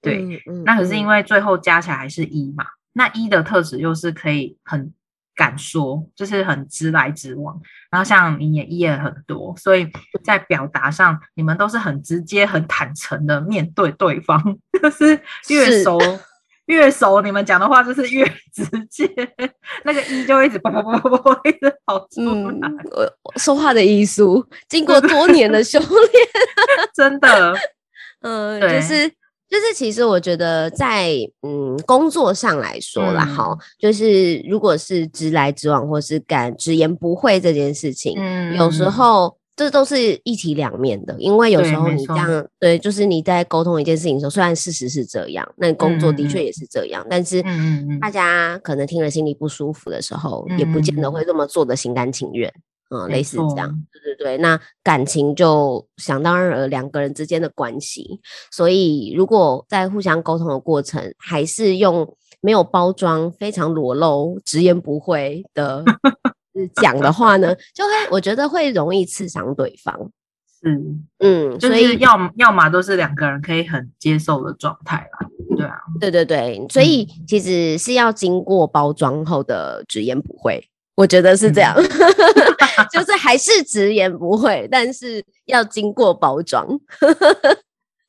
[0.00, 4.92] 对，嗯嗯、那可是因为最后加起来还是一嘛，那一的特质又是可以很
[5.34, 7.60] 敢说，就是很直来直往，
[7.90, 9.90] 然后像你也一也很多，所以
[10.22, 14.40] 在表达上你们都是很直接、很坦诚的面对对方，
[14.80, 15.98] 就是越熟。
[16.66, 19.08] 越熟，你们讲的话就是越直接，
[19.84, 22.32] 那个一就一直叭叭叭叭叭一直跑出来。
[22.32, 22.60] 嗯，
[23.22, 25.90] 我说话的艺术，经过多年的修炼，
[26.94, 27.54] 真的，
[28.22, 28.80] 嗯，对。
[28.80, 29.08] 就是
[29.48, 39.36] 就是，其实我觉得在嗯工作上来说啦，哈、嗯，就是如果是直来直往或是敢直言不讳这件事情，嗯，有时候。
[39.56, 42.28] 这都是一体两面的，因为有时候你这样，
[42.60, 47.42] 对，对，就是你在沟通一件事情的时候，虽然事实是这样，那工作的确也是这样，嗯、但是
[47.98, 52.52] 大家可能听了心里不舒服的时候，嗯、也不见得会这么做的心甘情愿，
[52.90, 54.36] 嗯，类似这样，对对对。
[54.36, 65.82] 那感情就想当然了，两个人之间的关系，所以如果在互相沟通的过程，还是用没有包装、非常裸露、直言不讳的。
[66.76, 69.94] 讲的话呢，就会我觉得会容易刺伤对方。
[70.62, 70.82] 是，
[71.18, 75.28] 嗯，所以要要么都是两个人可以很接受的状态啦。
[75.56, 80.62] 对啊，对对对，所以其实是要经过包装后的直言不讳，
[80.94, 81.84] 我觉得是这样，嗯、
[82.92, 86.66] 就是还是直言不讳，但是要经过包装。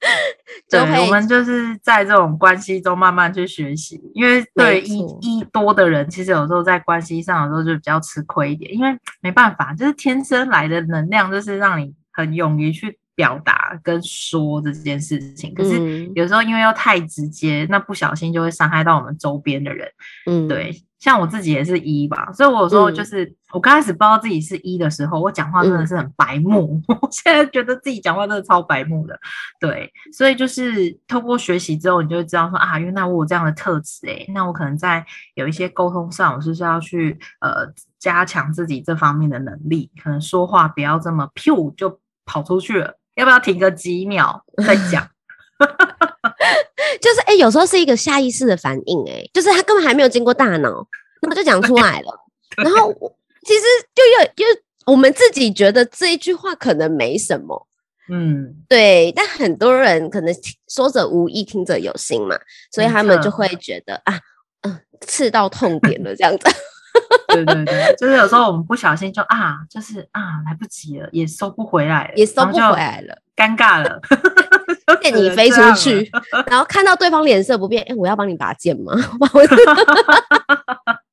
[0.69, 8.89] 对，我们就是在这种关系中慢慢去学习，因为对一一多的人，其实有时候在关系上有时候就比较吃亏一点，因为
[9.21, 15.53] 没办法，就是天生来的能量，就是让你很勇于去表达跟说这件事情。
[15.53, 19.87] 可是有时候因为又太直接，那不小心就会伤害到我们周边的人。
[20.25, 20.83] 嗯，对。
[20.99, 26.81] 像我自己也是一吧，所以我有时候就是、嗯、我刚开始不知道自己是一的时候，我讲话真的是很白目。
[26.89, 29.19] 嗯、 我现在觉得自己讲话真的超白目的，
[29.59, 35.05] 对，所以就是透过学习之后，你就会知道说啊，原来我有这样的特质诶，那我可能在
[35.35, 45.07] 有一些沟通上，我是不是要去呃加强自己这方面的能力，可能说话不要这么噗就跑出去了，要不要停个几秒再讲？
[47.01, 50.87] 就是哎、欸，有时候是一个下意识的反应，哎，就是他根本还没有经过大脑，
[51.21, 52.25] 那么就讲出来了。
[52.57, 52.91] 然后
[53.45, 57.67] 其实就又又我们自己觉得这一句话可能没什么，
[58.09, 59.11] 嗯，对。
[59.15, 60.33] 但很多人可能
[60.67, 62.37] 说者无意，听者有心嘛，
[62.71, 64.19] 所以他们就会觉得啊，
[64.61, 66.49] 嗯，刺到痛点了这样子。
[67.27, 74.01] 对对对，就是有时候我们不小心就啊，就是啊，来不及了，也收不回来了，也收不回来了，尴尬了。
[75.11, 76.11] 见你飞出去，
[76.47, 78.93] 然后看到对方脸色不变，哎、欸，我要帮你拔剑吗？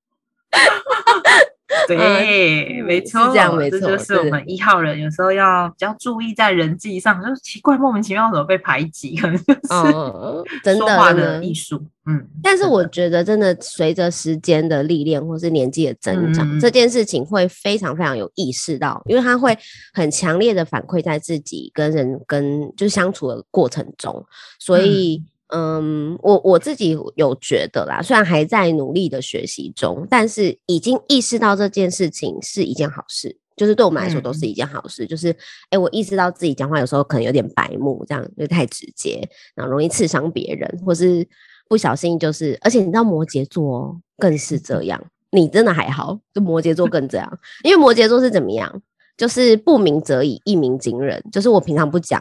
[1.89, 9.61] 对，没错，这样没错，这就是我们一号人有时候要比较注意在人际上，就是奇怪莫名其妙怎么被排挤，可能就是
[10.79, 11.83] 说话的艺术。
[12.07, 19.57] 嗯，但是我觉得真的随着时间的历练或是年纪的增长，嗯、这件事情会非常非常有意识到，因为他会
[19.95, 24.25] 很强烈的反馈在自己跟人跟就相处的过程中，
[24.59, 25.23] 所以。
[25.25, 35.05] 嗯嗯，我我自己有觉得啦，虽然还在努力的学习中，但是已经意识到这件事情是一件好事，就是对我们来说都是一件好事。
[35.05, 39.21] 嗯、就是，哎、欸，我意识到自己讲话有时候可能有点白目，这样就太直接，
[39.55, 41.25] 然后容易刺伤别人，或是
[41.69, 48.83] 不小心就是，而且你知道摩羯座更是这样，你真的还好，就摩羯座更这样，因为摩羯座是怎么样，
[49.17, 52.21] 就是不鸣则已，一鸣惊人，就是我平常不讲。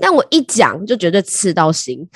[0.00, 2.08] 但我一讲就绝对刺到心，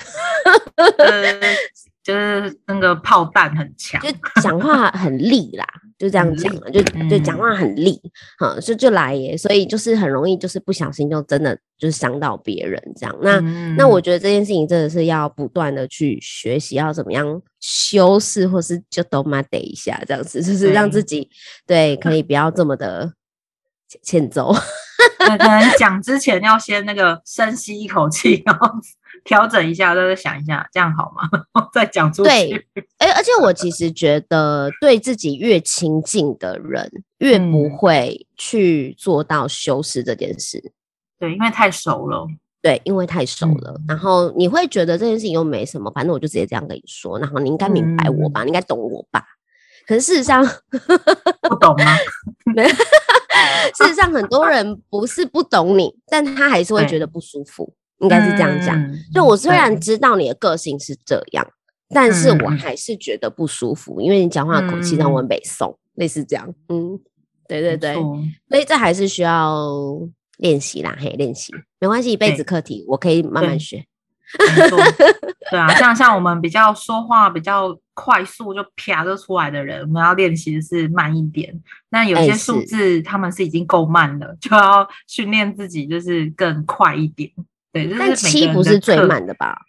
[2.03, 4.09] 就是那个炮弹很强，就
[4.41, 5.65] 讲话很利啦，
[5.97, 7.99] 就这样讲，就就讲话很利，
[8.37, 13.17] 哈，就就来耶，所以就是很容易，就是不小心就真的就是伤到别人这样。
[13.21, 21.27] 那、嗯、那我觉得这件事情真的是要不断的去学习，要怎么样修饰，或是就都嘛得一下这样子，就是让自己
[21.65, 23.13] 对，对可以不要这么的
[24.03, 24.53] 欠揍。
[25.17, 28.69] 可能讲之前要先那个深吸一口气， 然后。
[29.23, 31.27] 调整一下，再再想一下，这样好吗？
[31.73, 32.29] 再讲出去。
[32.29, 40.59] 对，哎、欸，而且我其实觉得，对自己越亲近的人，越不会去做到修饰这件事。
[40.59, 40.71] 嗯、
[41.21, 42.27] 对，因为太熟了。
[42.61, 43.73] 对，因为太熟了。
[43.79, 47.17] 嗯、然后你会觉得这件事情又没什么，反正我就直接这样跟你说。
[47.17, 48.43] 然后你应该明白我吧？
[48.43, 49.23] 嗯、你应该懂我吧？
[49.87, 50.43] 可是事实上，
[51.41, 51.95] 不懂吗？
[53.75, 57.73] 事实上，很多人不是不懂你，但他还是会觉得不舒服。
[57.99, 61.47] 应该是这样讲，嗯、就我虽然知道你的个性是这样，
[61.89, 66.53] 但是我还是觉得不舒服，嗯、因为你讲话的口气让我很北宋，嗯、类似这样。
[66.67, 66.99] 嗯，
[67.47, 67.93] 对对对，
[68.49, 69.65] 所以这还是需要
[70.37, 73.85] 练习啦，嘿，练习没关系，一辈子课题，我可以慢慢学。
[74.57, 74.77] 没错，
[75.51, 81.53] 对啊，像像我们比较说话比较快速就啪就出来的人，我们要练习的是慢一点。
[81.89, 87.31] 那有些数字他们是已经够慢了，就要训练自己就是更快一点。
[87.71, 89.61] 对，就是、但七不是最慢的吧？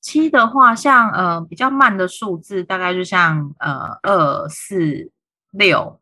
[0.00, 5.10] 七的话，像呃比较慢的数字，大概就像呃二四
[5.52, 5.98] 六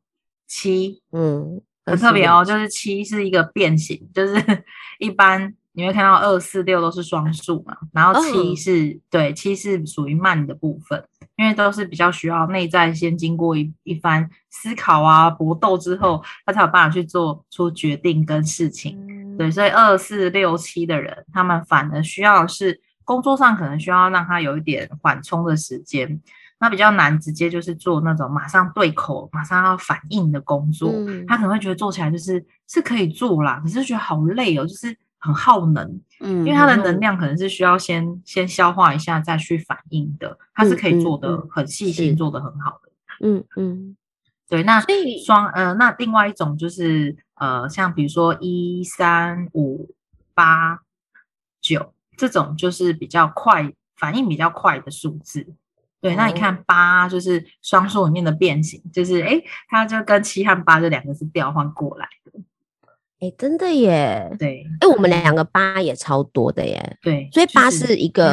[0.48, 2.44] 七，嗯，很特别哦。
[2.44, 4.34] 就是七是一个变形，就是
[4.98, 11.02] 一般你会看到二四六都是双数嘛，然后七是、哦、对七是属于慢的部分，
[11.36, 18.98] 因为都是比较需要内在先经过一一番思考啊搏斗之后，他才有办法去做出决定跟事情。
[19.08, 19.36] 嗯。
[19.38, 26.20] 对，所以二四六七的人，他们反而需要是工作上可能需要让他有一点缓冲的时间，
[26.60, 42.90] 那比较难直接就是做那种马上对口、马上要反应的工作，嗯、他可能会觉得做起来就是是可以做啦，可是觉得好累哦，就是很耗能，嗯，因为它的能量可能是需要先先消化一下再去反应的，它是可以做的很细心，做的很好的，
[43.26, 43.96] 嗯嗯，
[44.48, 44.84] 对，那
[45.24, 47.16] 双呃，那另外一种就是。
[47.42, 49.92] 呃，像比如说一三五
[50.32, 50.78] 八
[51.60, 55.44] 九这种，就是比较快反应比较快的数字。
[56.00, 62.38] 对，那你看八就是双数里面的变形，就是哎，它就跟七和八这两个是调换过来的。
[63.22, 64.34] 哎，真的耶。
[64.38, 66.98] 对，哎，我们两个八也超多的耶。
[67.00, 68.32] 对，所以八是一个，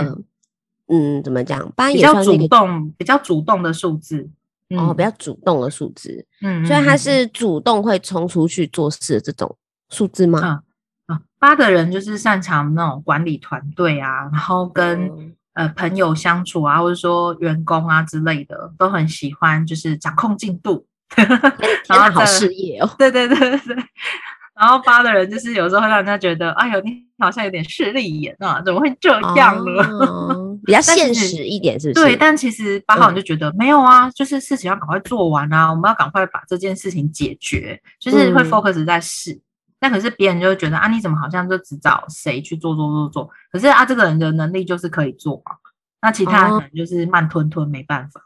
[0.88, 1.72] 嗯，嗯，怎么讲？
[1.76, 4.30] 八也比较主动，比较主动的数字。
[4.78, 9.58] 哦，比较主动的数字，嗯，所以他是主动会冲出去做事的这种
[9.90, 10.40] 数字吗？
[10.40, 10.62] 啊
[11.08, 20.86] 啊，八的人就是擅长那种管理团队啊，然后跟、嗯、呃朋友相处啊，或者说员工啊之类的，都很喜欢就是掌控进度，
[21.90, 23.76] 然后好事业哦，对对对对。
[24.60, 29.82] 然后八的人就是有时候会让人家觉得，哎呦，你好像有点势利眼啊，怎么会这样呢？
[30.06, 32.06] 哦、 比较现实一点，是不是？
[32.06, 39.32] 对，但其实八号人就觉得、嗯、没有啊，就是事情要赶快做完啊，我们要赶快把这件事情解决，就是会 focus 在事。
[39.32, 39.42] 嗯、
[39.80, 43.30] 但可是别人就会觉得啊，你怎么好像就只找谁去做做做做？
[43.54, 45.56] 可是啊，这个人的能力就是可以做啊，
[46.02, 48.20] 那其他人可能就是慢吞吞，没办法。
[48.20, 48.24] 哦、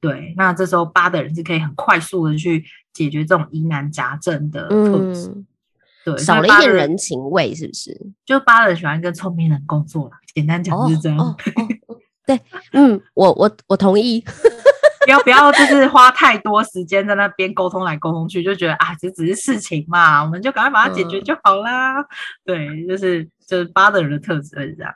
[0.00, 5.28] 对，那这时候八的人是可以很快速的去解决这种疑难杂症的特质。
[5.28, 5.46] 嗯
[6.04, 7.98] 对，少了一点人情味，是不是？
[8.26, 11.18] 就八人喜欢跟聪明人工作啦，简单讲就是这样。
[11.18, 12.40] 哦 哦哦、对，
[12.72, 14.20] 嗯，我我我同意，
[15.04, 22.00] 不 要不要，就是花太多时间在那边沟通来沟通去，就觉得啊，这只是事情嘛，我们就赶快把它解决就好啦。
[22.00, 22.06] 嗯、
[22.44, 24.92] 对，就是就是八的人的特质是这样。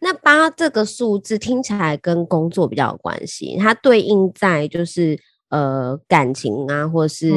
[0.00, 7.32] 那八这个数字听起来跟工作比较有关系，它对应在就是呃感情啊，或是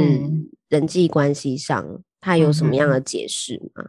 [0.69, 1.83] 人际关系上。
[1.83, 3.83] 嗯他有什么样的解释吗？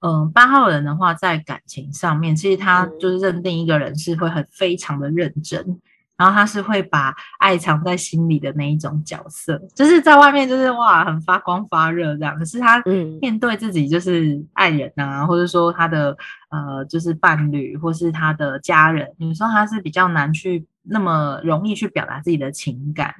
[0.00, 5.80] 嗯，八号人的话，在感情上面，其实他就是认定一个人是会很非常的认真，嗯、
[6.18, 12.82] 然后他是会把爱藏在心里的那一种角色，就是在外面就是哇很发光发热这样，可是他
[13.18, 16.14] 面对自己就是爱人啊，嗯、或者说他的
[16.50, 23.14] 呃就是伴侣或是他的家人，有时候他是比较难去那么容易去表达自己的情感。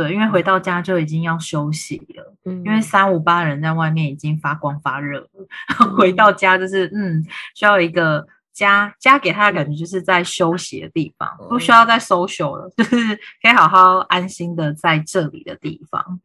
[0.00, 2.34] 对，因为回到家就已经要休息了。
[2.46, 5.28] 嗯，因为三五八人在外面已经发光发热了，
[5.80, 7.22] 嗯、回到家就是嗯，
[7.54, 12.96] 需要一个家，家给他的感觉就是在休息的地方，嗯、不需要再 social 了， 就是
[13.42, 16.18] 可以好好安心的在这里的地方。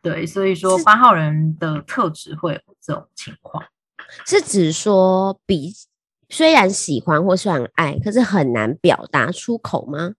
[0.00, 3.64] 对，所以说八号人的特质会有这种情况，
[4.24, 5.72] 是指说比
[6.28, 10.12] 虽然喜欢或虽然爱，可是很难表达出口吗？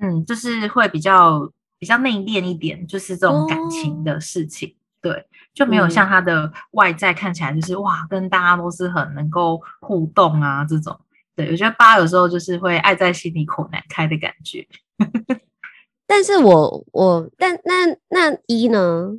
[0.00, 1.50] 嗯，就是会比较
[1.84, 4.72] 比较内敛一点，就是这种感情的事情，哦、
[5.02, 10.98] 对，就没有像他的外在看起来就是、嗯、哇，跟大家都是很能够互动啊这种。
[11.36, 14.66] 对，我觉得八有时候就是会爱在心里口难开的感觉。
[16.08, 19.10] 但是我我但那那一呢？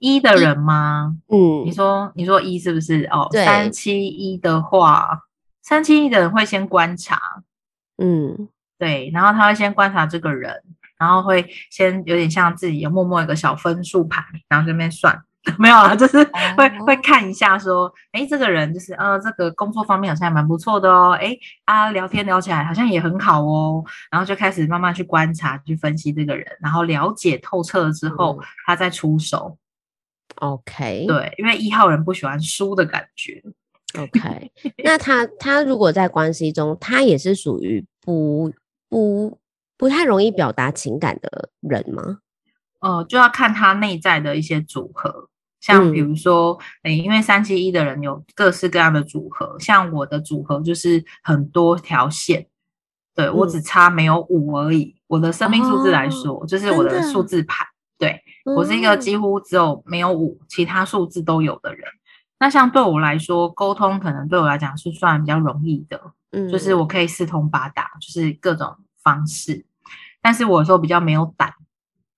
[0.00, 1.14] 一的人吗？
[1.28, 3.04] 嗯，你说你说一是不是？
[3.12, 5.20] 哦，对三七一的话，
[5.62, 7.20] 三七一的人会先观察，
[7.98, 10.64] 嗯，对，然后他会先观察这个人，
[11.00, 15.20] 然后会先有点像自己有默默一个小分数牌，然后这边算。
[15.58, 21.34] 没有啊，就是会、哦、会看一下，说，哎，这个人就是，呃，这个工作方面好像还蛮不错的哦，哎，
[21.64, 29.56] 啊，聊天聊起来好像也很好哦，然后就开始慢慢去观察、去分析这个人，然后了解透彻了之后，嗯、他再出手。
[30.40, 33.42] OK，对，因为一号人不喜欢输的感觉。
[33.98, 34.52] OK，
[34.84, 38.52] 那他他如果在关系中，他也是属于不
[38.90, 39.38] 不
[39.80, 42.18] 不太容易表达情感的人吗？
[42.80, 45.30] 呃，就要看他内在的一些组合。
[45.58, 52.46] 像比如说，哎、嗯，因为三七一的人有各式各样的组合，像我的组合就是很多条线，
[53.14, 54.94] 对、嗯、我只差没有五而已。
[55.06, 57.64] 我的生命数字来说，哦、就是我的数字牌，
[57.98, 61.88] 对、嗯、我是一个几乎只有没有五，其他数字都有的人。
[62.38, 65.98] 那像对我来说，沟通可能对我来讲是算比较容易的，
[66.32, 69.64] 嗯，就是我可以四通八达，就是各种方式。
[70.22, 71.52] 但是我有时候比较没有胆，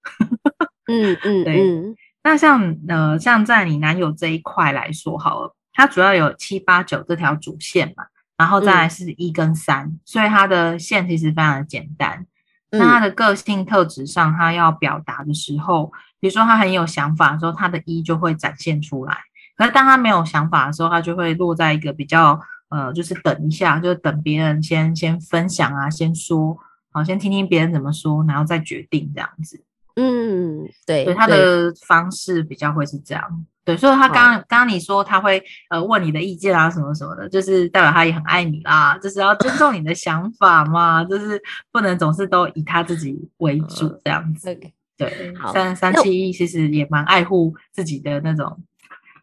[0.88, 1.62] 嗯嗯，对。
[1.62, 8.04] 嗯那像呃，像在你男友这一块来说好了，他主要有七八九这条主线嘛，
[8.36, 12.24] 然后再来是一跟三、嗯，所以他的线其实非常的简单。
[12.70, 15.90] 那他的个性特质上，他要表达的时候，
[16.20, 19.18] 比如说他很有想法的时候，他的一就会展现出来。
[19.56, 26.56] 可是当他没有想法的时候，他就会落在一个比较呃，就是等一下，就是等别人先先分享啊，先说，
[26.92, 29.62] 好，先听听别人怎么说，然后再决定这样子。
[29.96, 41.40] 嗯，对，对，他的方式比较会是这样，对，所以他刚刚刚刚你说他会呃问你的意见啊什么什么的，就是代表他也很爱你啦，就是要尊重你的想法嘛，就是
[41.70, 44.58] 不能总是都以他自己为主这样子，
[44.96, 48.58] 对，三三七一其实也蛮爱护自己的那种。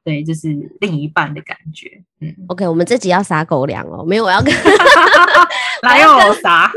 [0.10, 0.48] 对，就是
[0.82, 1.88] 另一半的感觉。
[2.20, 4.52] 嗯，OK，我们这集要撒狗粮哦，没有，我要跟
[5.84, 6.72] 来哦撒，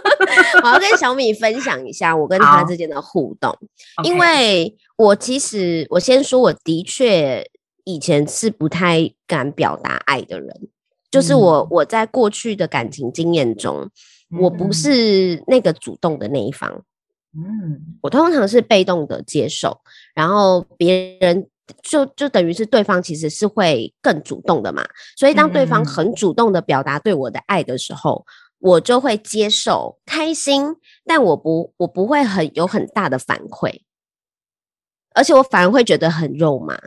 [0.64, 3.54] 我要跟小米分享一下我跟他之间的互动，
[4.02, 7.46] 因为我其实我先说，我的确
[7.84, 10.68] 以前是不太敢表达爱的人，嗯、
[11.10, 13.90] 就是我我在过去的感情经验中、
[14.32, 16.82] 嗯，我不是那个主动的那一方，
[17.36, 19.82] 嗯，我通常是被动的接受，
[20.14, 21.46] 然后别人。
[21.82, 24.84] 就就等于是对方其实是会更主动的嘛，
[25.16, 33.82] 所以当对方很主动的表达对我的爱的时候，嗯，我就会接受开心，但我不我不会很有很大的反馈，
[35.14, 36.78] 而且我反而会觉得很肉麻，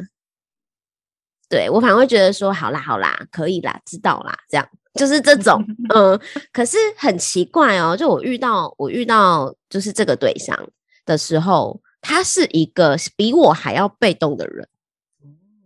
[1.50, 6.20] 对，我反而会觉得说好啦好啦可以啦知道啦，这样就是这种 嗯，
[6.52, 10.58] 可是很奇怪哦，就我遇到我遇到就是这个对象
[11.06, 14.68] 的时候，他是一个比我还要被动的人。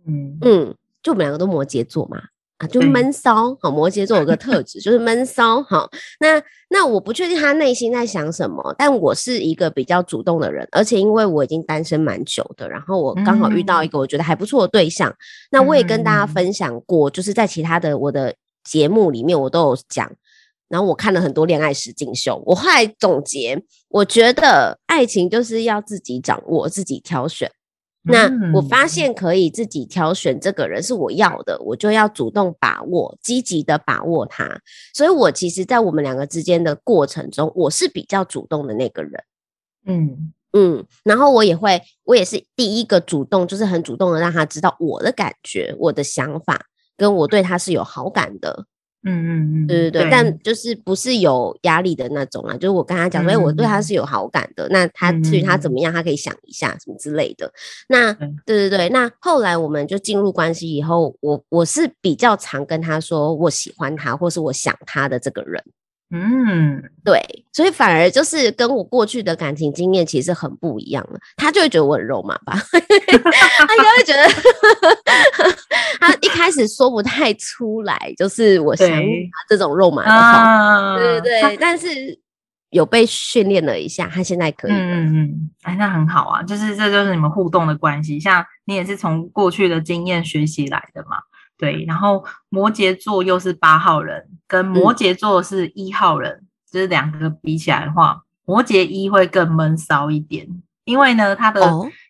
[0.08, 2.20] 嗯嗯，就我们两个都摩羯座嘛，
[2.56, 3.56] 啊，就闷骚。
[3.60, 5.62] 好，摩羯座有个特质就是闷骚。
[5.62, 5.88] 好，
[6.18, 15.16] 那那我不确定他内心在想什么，但我是一个比较主动的人，而且因为我已经单身蛮久的，然后我刚好遇到一个我觉得还不错的对象，嗯。
[15.52, 18.34] 那我也跟大家分享过，就是在其他的我的
[18.64, 20.10] 节目里面我都有讲，
[20.68, 27.50] 然后我看了很多恋爱实境秀，我后来总结，我觉得爱情就是要自己掌握，自己挑选。
[28.02, 34.60] 那我发现可以自己挑选这个人是我要的，我就要主动把握，积极的把握他。
[34.94, 39.12] 所以，我其实，在我们两个之间的过程中，我是比较主动的那个人。
[39.84, 48.64] 嗯嗯，然后我也会，我也是第一个主动，就是很主动的让他知道我的感觉、我的想法，跟我对他是有好感的。
[49.04, 57.50] 嗯嗯嗯，对对对，对，但就是不是有压力的那种啊，就是我跟他讲说，哎、嗯，我对他是有好感的，那他至于他怎么样，他可以想一下什么之类的。
[57.88, 65.62] 那对对对，那后来我们就进入关系以后，我我是比较常跟他说我喜欢他，或是我想他的这个人。
[66.10, 67.20] 嗯，对，
[67.52, 71.20] 所以反而就是跟我过去的感情经验其实很不一样了。
[71.36, 74.26] 他就会觉得我很肉麻吧， 他应该会觉得
[76.00, 76.17] 他 一
[76.48, 78.88] 开始说不太出来，就是我想
[79.50, 81.56] 这种肉麻的话，对对对。
[81.58, 81.88] 但是
[82.70, 84.72] 有被训练了一下，他现在可以。
[84.72, 88.18] 嗯嗯，哎，那很好啊，就是这就是你们互动的关系。
[88.18, 91.18] 像你也是从过去的经验学习来的嘛。
[91.58, 100.48] 对，然后摩羯座又是八号人，跟摩羯座是一号人，嗯，就是两个比起来的话，摩羯一会更闷骚一点，
[100.86, 101.60] 因为呢，他的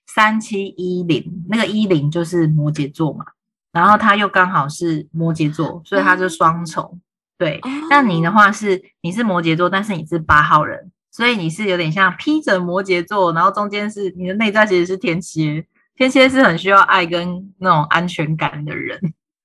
[0.06, 3.24] 三七一零那个一零就是摩羯座嘛，
[3.72, 7.00] 然后他又刚好是摩羯座，所以他是双重。
[7.36, 15.64] 对，那你的话是你是摩羯座，但是你是八号人，所以你是有点像披着摩羯座，然后中间是你的内在其实是天蝎，
[15.94, 18.98] 天蝎是很需要爱跟那种安全感的人。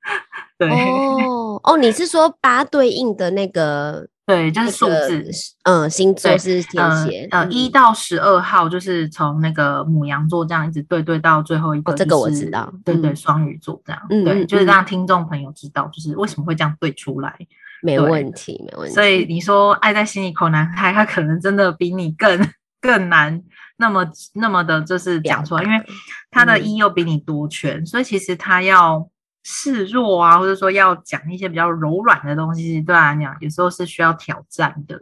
[0.57, 4.07] 对哦哦，你是说八对应的那个？
[4.25, 5.29] 对，就是数字，
[5.63, 17.37] 嗯，星座是天蝎，呃，一到十二号就是从那个母羊座这样一直对对到最后一个，这个我知道，对对，双鱼座这样，对，就是让听众朋友知道，就是为什么会这样对出来，
[17.81, 18.95] 没问题，没问题。
[18.95, 22.49] 所以你说爱在心里口难开，他可能真的比你更
[22.79, 23.41] 更难，
[23.75, 25.83] 那么那么的就是讲出来，因为
[26.31, 29.09] 他的一又比你多圈，所以其实他要。
[29.43, 34.99] 示弱啊，或者说要讲一些比较柔软的东西，对他来讲，有时候是需要挑战的。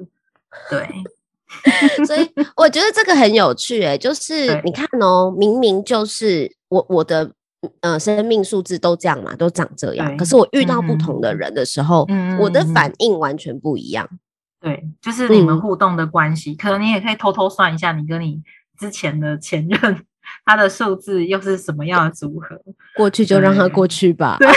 [0.70, 0.90] 对，
[2.06, 7.32] 所以 我觉得这个很有趣，欸，诶，就是你看哦，明明就是我我的
[7.82, 14.10] 呃生命数字都这样嘛，都长这样，可是我遇到不同的人的时候，嗯、我的反应完全不一样。
[14.60, 18.42] 对，就是你们互动的关系，嗯、可能你也可以偷偷算一下，你跟你
[18.78, 20.06] 之前的前任。
[20.46, 22.60] 他的数字又是什么样的组合？
[22.98, 24.38] 过去就让它过去吧。
[24.40, 24.50] 对，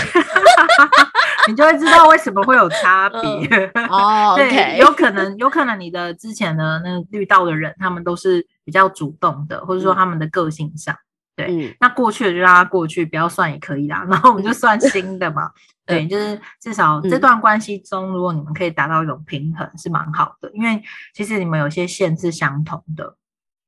[1.49, 3.21] 你就会知道为什么会有差别。
[3.75, 10.97] 嗯、哦，对有可能，有可能你的之前的那遇到的人，他们都是比较主动的，或者说他们的个性上，
[11.37, 11.47] 对。
[11.49, 14.05] 嗯、那过去的就让它过去，不要算也可以啦。
[14.09, 15.51] 然后我们就算新的嘛。
[15.87, 20.51] 嗯、对，就是至少这段关系中，如果你们可以达到一种平衡，是蛮好的。
[20.55, 20.83] 因为
[21.13, 23.17] 其实你们有些线是相同的。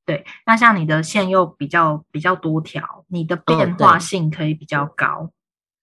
[0.06, 5.06] 对，那像你的线又比较比较多条，你的变化性可以比较高。
[5.06, 5.30] 哦、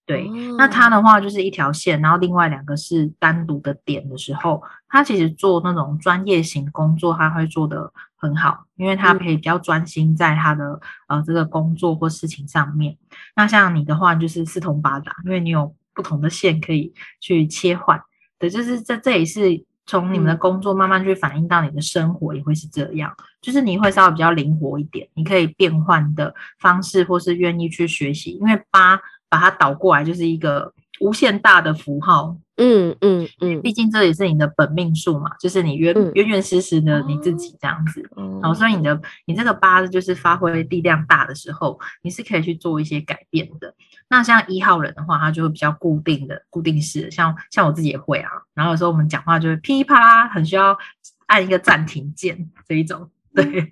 [0.06, 12.96] 对，那它的话就是一条线，然后另外两个是单独的点的时候，它其实做那种专业型工作，它会做得很好，因为它可以比较专心在它的、嗯、呃这个工作或事情上面。
[13.36, 18.02] 那像你的话就是四通八达，因为你有不同的线可以去切换。
[18.38, 19.66] 对，就是这这也是。
[19.86, 32.36] 从你们的工作慢慢去反映到你的生活，也会是这样，就是你会稍微比较灵活一点，你可以变换的方式，或是愿意去学习，因为八把它倒过来就是一个无限大的符号。
[32.56, 38.08] 嗯嗯嗯，毕竟这也是你的本命数嘛，就是你原原原实实的你自己这样子。
[38.40, 43.74] 然后所以你的你这个八就是发挥力量大的时候，你是可以去做一些改变的。
[44.08, 48.30] 那像一号人的话，他就会比较固定的、固定式，像像我自己也会啊。
[48.54, 50.78] 然后有时候我们讲话就会噼里啪啦，很需要
[51.26, 53.10] 按一个暂停键这一种。
[53.34, 53.62] 对，对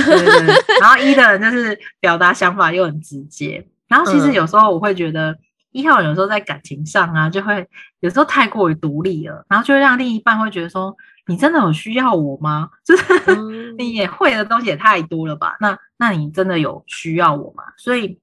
[0.00, 0.80] 对对。
[0.80, 3.64] 然后一的人就是表达想法又很直接。
[3.86, 5.38] 然后其实有时候我会觉得。
[5.72, 7.66] 一号有时候在感情上啊，就会
[8.00, 10.94] 有时候太过于独立了，然后就会让另一半会觉得说
[11.26, 15.56] ：“你真的有需要我吗？” 就是、嗯、你也会的东西也太多了吧？
[15.60, 17.64] 那那你真的有需要我吗？
[17.76, 18.18] 所以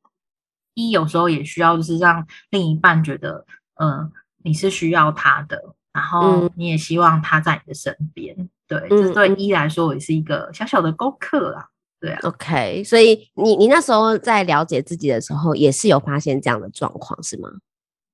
[0.76, 3.46] 一有时候也需要就是让另一半觉得，
[3.76, 4.12] 嗯、呃，
[4.44, 5.60] 你是需要他的，
[5.92, 8.36] 然后你也希望他在你的身边。
[8.38, 11.68] 嗯、对，这对一来说也是一个小小的功课啦。
[12.02, 17.50] 对啊，OK，所以你你那时候在了解自己的时候，也是有发现这样的状况，是吗？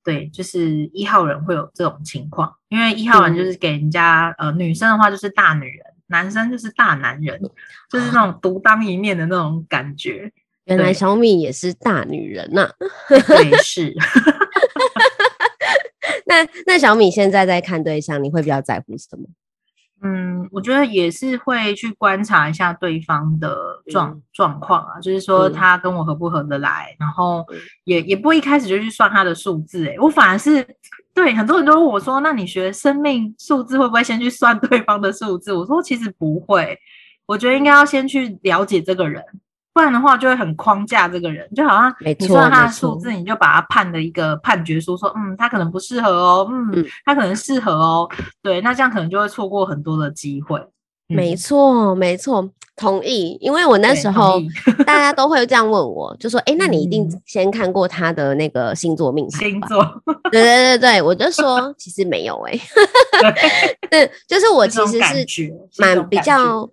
[0.04, 7.40] 对，就是一号人会有这种情况，因为一号人就是给人家、嗯、呃女生的话就是大女人，男生就是大男人，
[7.90, 10.32] 就是那种独当一面的那种感觉。
[10.66, 12.72] 原来小米也是大女人呐、啊，
[13.08, 13.96] 对，是。
[16.28, 19.26] 那那小米现在在看对象，你会比较在乎什么？
[20.08, 23.58] 嗯，我觉得也是会去观察一下对方的
[23.92, 27.44] 状状况啊，就是说他跟我合不合得来，嗯、然后
[27.86, 30.64] 也也不会一开始就去算他的数字，诶，我反而是
[31.14, 35.52] 对很多人都问我说，那你学生命数字会不会先去算对方的数字？
[35.52, 36.78] 我说其实不会，
[37.26, 39.24] 我觉得应该要先去了解这个人。
[39.76, 48.10] 不然的话，就会很框架这个人，就好像你算他的数字，你就把他判的一个判决书，说，嗯，他可能不适合哦，嗯，他可能适合哦，
[48.42, 50.58] 对，那这样可能就会错过很多的机会。
[51.10, 53.38] 嗯、没错，没错，同意。
[53.42, 54.42] 因为我那时候
[54.86, 59.46] 大家都会这样问我，就说， 哎、欸，那你一定先看过他的那个星座命盘吧？
[59.46, 60.02] 星座？
[60.32, 62.54] 对对对对，我就说其实没有哎、
[63.36, 66.66] 欸， 对，就是我其实是蛮比较。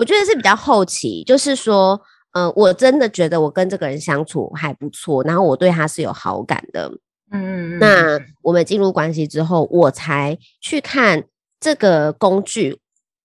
[0.00, 2.00] 我觉得是比较后期，就是说，
[2.32, 6.90] 嗯、呃，我真的觉得我跟这个人相处还不错，然后我对他是有好感的，
[7.30, 11.24] 嗯，那我们进入关系之后，我才去看
[11.60, 12.78] 这个工具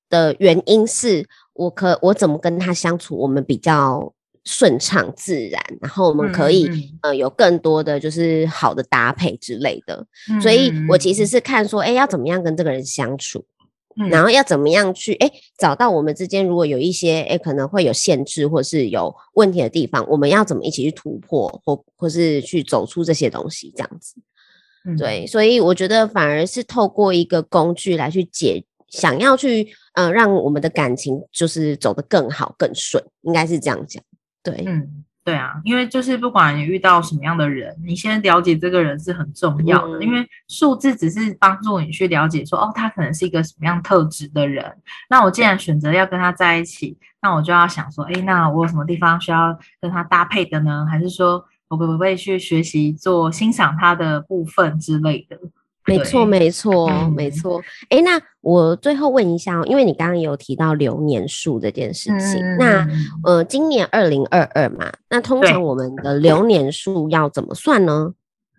[0.09, 4.13] 的原因是，我可我怎么跟他相处，我们比较
[4.43, 13.45] 顺畅自然，然后我们可以、嗯、呃有更多的就是好的搭配之类的，嗯、所以我其实是看说，哎，要怎么样跟这个人相处。
[13.97, 24.15] 嗯、然后要怎么样去哎找到我们之间如果有一些哎可能会有限制或是有问题的地方，我们要怎么一起去突破或或是去走出这些东西这样子。
[24.85, 34.03] 嗯、对，所以我觉得反而是透过一个工具来去解，想要去嗯、呃、让我们的感情就是走得更好更顺，应该是这样讲。
[34.43, 35.03] 对，嗯。
[35.25, 39.97] 对啊，因为就是不管你遇到什么样的人，你先了解这个人是很重要的。
[39.97, 44.63] 嗯、因为数字只是帮助你去了解说，哦，他可能是一个什么样特质的人。
[45.09, 50.85] 那我既然选择要跟他在一起，那我就要想说，哎，那我有什么地方需要跟他搭配的呢？
[50.87, 55.35] 还是说我可不可以去学习做欣赏他的部分之类的？
[55.85, 57.61] 没错，没错，嗯、没错。
[57.89, 62.87] 哎，那我最后问一下，因为你刚刚有提到流年数这件事情，嗯、那
[63.23, 68.13] 呃，今年二零二二嘛，那通常我们的流年数要怎么算呢？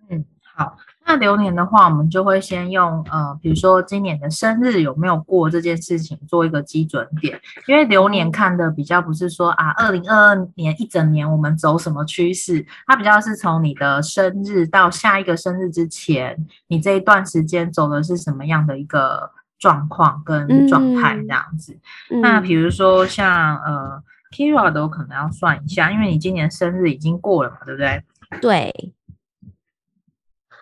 [0.08, 0.24] 嗯，
[0.54, 0.76] 好。
[1.06, 16.36] 那流年的话，我们就会先用呃，比如说今年的生日有没有过这件事情做一个基准点，因为流年看的比较不是说啊，二零二二年一整年我们走什么趋势，它比较是从你的生日到下一个生日之前，
[16.66, 19.30] 你这一段时间走的是什么样的一个
[19.60, 21.78] 状况跟状态这样子。
[22.10, 24.02] 嗯、那比如说像呃
[24.36, 28.02] ，Kira 都可能要算一下，因为你今年生日已经过了嘛，对不对？
[28.40, 28.92] 对。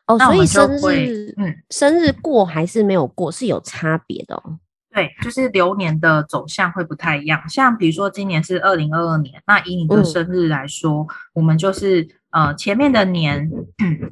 [0.06, 4.58] 哦，所以生日，嗯，生日过还是没有过是有差别的哦。
[4.92, 7.42] 对，就是流年的走向会不太一样。
[7.48, 13.50] 像比如说今年是二零二二年，那以你的生日来说，嗯、我们就是呃前面的年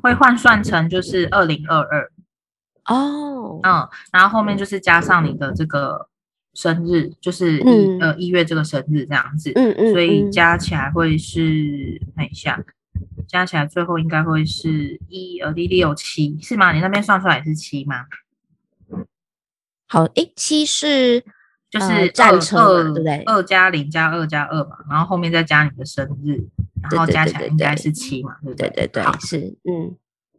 [0.03, 2.11] 会换算成就是二零二二
[2.87, 6.09] 哦，嗯，然后后面就是加上你的这个
[6.55, 12.59] 生日，就是一、嗯、呃一月这个生日这样子，嗯嗯，所以加起来会是看一下。
[13.27, 16.73] 加起来最后应该会是一二六六七是吗？
[16.73, 18.07] 你那边算出来也是七吗？
[19.89, 21.25] 好，诶，七是
[21.71, 23.23] 就是二二对不对？
[23.25, 26.43] 二加零加二加二嘛，然后后面再加你的生日，
[26.91, 28.69] 然后加起来应该是七嘛，对不对？
[28.71, 29.97] 对对对，是嗯。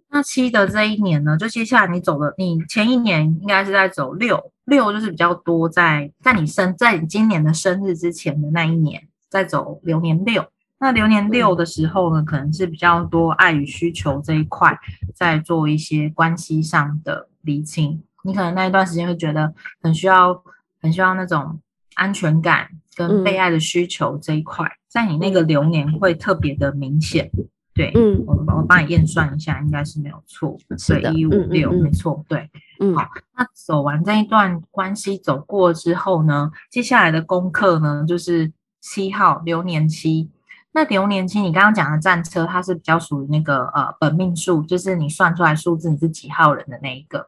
[0.10, 10.46] 那七的这一年呢，就接下来你走的，你前一年应该是在走六六，就是比较多在在你生在你今年的生日之前的那一年，在走流年六。
[10.84, 14.78] 那流年六的时候呢，可能是比较多爱与需求这一块，
[15.16, 18.04] 在做一些关系上的厘清。
[18.26, 20.44] 你可能那一段时间会觉得很需要，
[20.82, 21.58] 很需要那种
[21.94, 22.68] 安全感
[22.98, 27.32] 跟被爱的需求这一块，在你那个流年会特别的明显。
[27.74, 30.58] 对，嗯，我我帮你验算一下，应该是没有错。
[30.68, 32.50] 对，一五六，没错，对，
[32.82, 33.08] 嗯，好。
[33.38, 40.30] 那走完这一段关系走过之后呢，接下来的功课呢，就是七号流年七。
[40.76, 47.28] 那流年期，你刚刚讲的战车，它是比较属于那个呃本命数，就是你算出来数字你是几号人的那一个。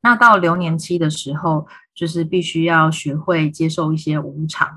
[0.00, 4.68] 那到流年期的时候，就是必须要学会接受一些无常。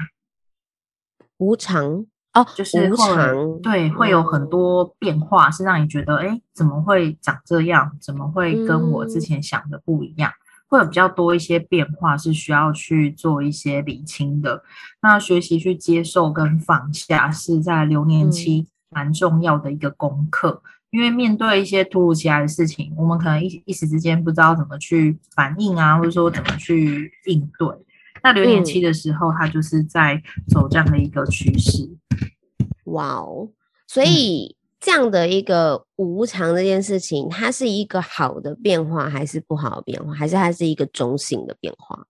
[1.37, 7.95] 无常哦，就是无常，对，会有很多变化，是让你觉得，哎，怎么会长这样？
[8.01, 10.31] 怎么会跟我之前想的不一样？
[10.31, 14.63] 嗯会有比较多一些变化，是需要去做一些理清的。
[15.01, 20.61] 那学习去接受跟放下，是在流年期蛮重要的一个功课。
[20.63, 27.67] 嗯、因为面对一些突如其来的事情，我们可能一一时之间不知道怎么去反应啊，或者说怎么去应对。
[28.21, 31.89] 那流年期的时候，它就是在走这样的一个趋势。
[32.85, 33.49] 哇哦，
[33.87, 34.56] 所以。
[34.77, 42.05] 嗯这样的一个无常这件事情，它是一个好的变化，还是不好的变化，还是它是一个中性的变化？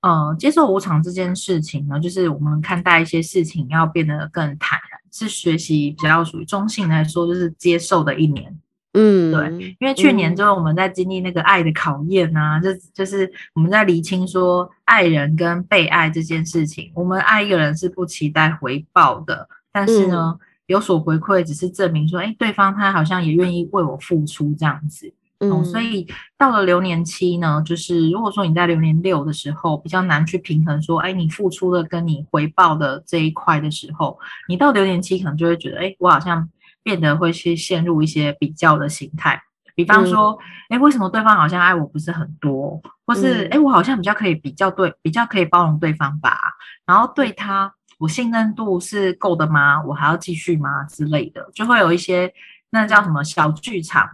[0.00, 8.58] 呃，接受无常这件事情呢，就是我们看待一些事情要变得更坦然，是学习比较属于中性来说，就是接受的一年。
[8.94, 20.38] 嗯，对，因为去年之后我们在经历那个爱的考验啊，嗯、就就是我们在厘清说爱人跟被爱这件事情，我们爱一个人是不期待回报的，但是呢。
[20.40, 25.12] 嗯有所回馈，只是证明说，哎，对方他好像也愿意为我付出这样子。
[25.40, 26.06] 嗯，嗯，所以
[26.38, 36.48] 到了流年期呢，就是如果说你在流年六的时候比较难去平衡说，哎，你付出的跟你回报的这一块的时候，你到流年期可能就会觉得，哎，我好像
[36.82, 39.38] 变得会去陷入一些比较的心态。
[39.74, 40.38] 比方说，
[40.70, 46.38] 哎，为什么对方好像爱我不是很多，或是哎，我好像比较可以比较对，比较可以包容对方吧，
[46.86, 47.74] 然后对他。
[47.98, 49.82] 我信任度是够的吗？
[49.84, 50.84] 我还要继续吗？
[50.84, 52.32] 之类的，就会有一些
[52.70, 54.08] 那叫什么小剧场，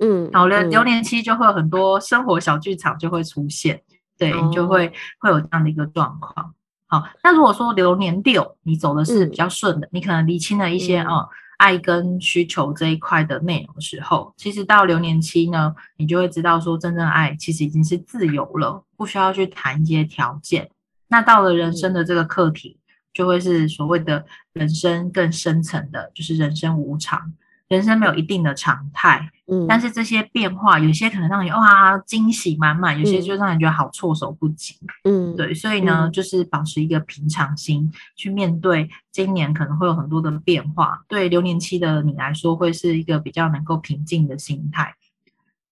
[0.00, 3.82] 嗯，然后流流年期就会有很多生活小剧场就会出现，
[4.16, 6.54] 对，嗯、就会会有这样的一个状况。
[6.86, 20.70] 好，那如果说流年六你走的是比较顺的，嗯、你可能厘清了一些哦、爱跟需求这一块的内容的时候，其实到流年期呢，你就会知道说，真正爱其实已经是自由了，不需要去谈一些条件。
[21.08, 22.77] 那到了人生的这个课题，
[23.18, 27.32] 就会是所谓的人生更深层的，就是人生无常。
[27.66, 44.94] 人生没有一定的常态，嗯，但是这些变化有些可能让你哇惊喜满满，有些就让你觉得好措手不及，嗯，对，所以呢，嗯，就是保持一个平常心去面对今年可能会有很多的变化，对流年期的你来说会是一个比较能够平静的心态，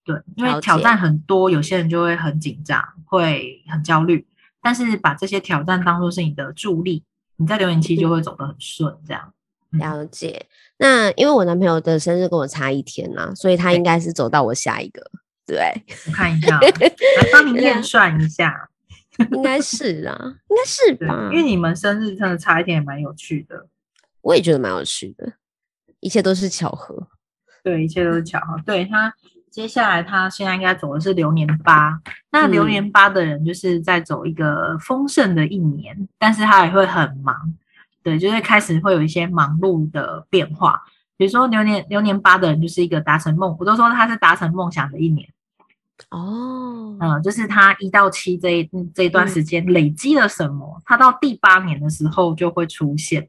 [0.04, 4.26] 对，因为挑战很多，有些人就会很紧张，会很焦虑，
[4.60, 7.04] 但是把这些挑战当做是你的助力，
[7.36, 9.32] 你在流年期就会走得很顺，这样。
[9.70, 10.46] 了解，
[10.78, 15.02] 那因为我男朋友的生日跟我差一天呐，所以他应该是走到我下一个，
[15.44, 15.70] 对，
[16.06, 18.70] 我看一下， 来帮你验算一下，
[19.32, 21.28] 应该是啦，应该是吧？
[21.30, 23.66] 因为你们生日真的差一天也蛮有趣的，
[24.22, 25.34] 我也觉得蛮有趣的，
[26.00, 27.08] 一切都是巧合，
[27.62, 28.58] 对，一切都是巧合。
[28.64, 29.12] 对他
[29.56, 31.98] 接下来他现在应该走的是流年八，
[32.30, 37.54] 那流年八的人就是在走一个丰盛的一年，嗯，但是他也会很忙。
[38.02, 40.82] 对，就是开始会有一些忙碌的变化，
[41.16, 45.26] 比如说流年流年八的人就是一个达成梦，我都说他是达成梦想的一年。
[46.10, 53.26] 哦，嗯，就是他一到七这一这一段时间累积了什么，嗯，他到第八年的时候就会出现。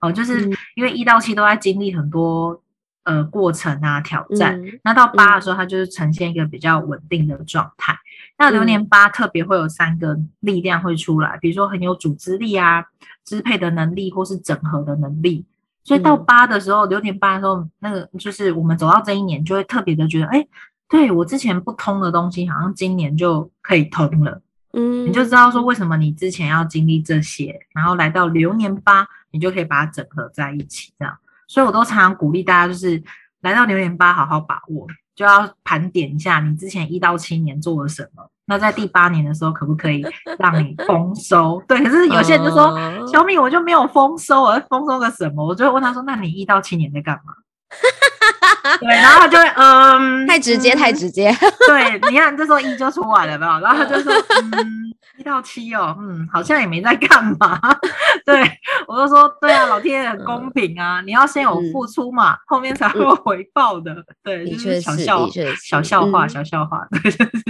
[0.00, 2.62] 哦，就是因为一到七都在经历很多
[3.04, 7.96] 呃过程啊挑战，嗯，那到八的时候，它就是呈现一个比较稳定的状态。
[8.38, 12.84] 那流年八特别会有三个力量会出来，比如说很有组织力啊、
[13.24, 15.44] 支配的能力或是整合的能力。
[15.82, 20.46] 所以到八的时候，流年八的时候，那个就是我们走到这一年，就会特别的觉得，哎，
[20.88, 24.40] 对，我之前不通的东西，好像今年就可以通了。
[24.72, 31.16] 嗯，你就知道说为什么你之前要经历这些，然后来到流年八，你就可以把它整合在一起，这样。
[31.50, 33.02] 所以我都常常鼓励大家，就是
[33.40, 34.86] 来到流年八，好好把握。
[35.16, 40.06] 就要盘点一下你之前一到七年做了什么，那在第八年的时候可不可以
[40.38, 41.60] 让你丰收？
[41.66, 43.06] 对，可是有些人就说、uh...
[43.10, 45.44] 小米我就没有丰收，我丰收个什么？
[45.44, 47.34] 我就会问他说，那你一到七年在干嘛？
[48.78, 51.30] 对，然后他就会嗯，太直接，太直接。
[51.66, 53.60] 对，你看这时候一就出来了，没有？
[53.60, 54.89] 然后他就说嗯。
[55.20, 57.60] 一到七哦，嗯，好像也没在干嘛。
[58.24, 58.42] 对，
[58.88, 63.92] 我就说，对啊，老天爷很公平啊，嗯、你要先有付出嘛，嗯、后面才会有回报的。
[63.92, 65.28] 嗯、对，就是小笑，
[65.62, 67.42] 小笑话，小笑话，对，就是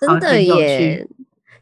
[0.00, 1.08] 真的耶。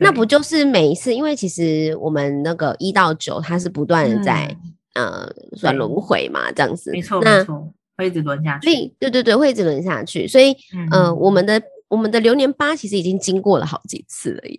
[0.00, 4.54] 那不就是每一次，因为其实我们那个一到九，它是不断的在、
[4.94, 6.90] 嗯、呃算轮回嘛，这样子。
[6.90, 8.66] 没错，没错，会一直轮下去。
[8.98, 10.26] 对对对，会一直轮下去。
[10.26, 14.58] 所以，嗯、呃，我们的我们的流年八其实已经经过了好几次了耶。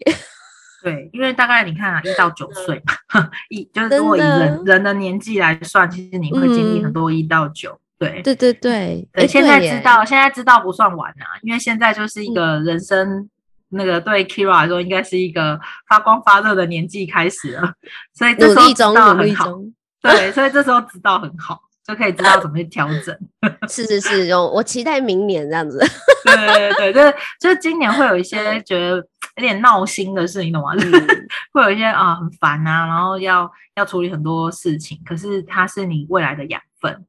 [0.88, 7.79] 对，因为大概你看啊，一到九岁嘛，一就是如果以人人的年纪来算，其实你会经历很多一到九、嗯。
[7.99, 9.27] 对，对对对，对。
[9.27, 13.29] 现在知道，现在知道不算晚啊，因为现在就是一个人生、嗯、
[13.69, 15.59] 那个对 Keira 来说，应该是一个
[15.89, 17.73] 发光发热的年纪开始了，
[18.13, 19.59] 所以这时候知道很好。
[20.01, 21.61] 对，所以这时候知道很好。
[21.88, 23.17] 就可以知道怎么去调整。
[23.69, 25.79] 是是是，我我期待明年这样子。
[26.25, 29.01] 对对对，就是就是今年会有一些 觉得
[29.38, 30.73] 有点闹心的事，你懂吗？
[30.73, 30.91] 嗯、
[31.53, 37.05] 会有一些啊很烦啊，然后要要处理很多事情，可是它是你未来的养分。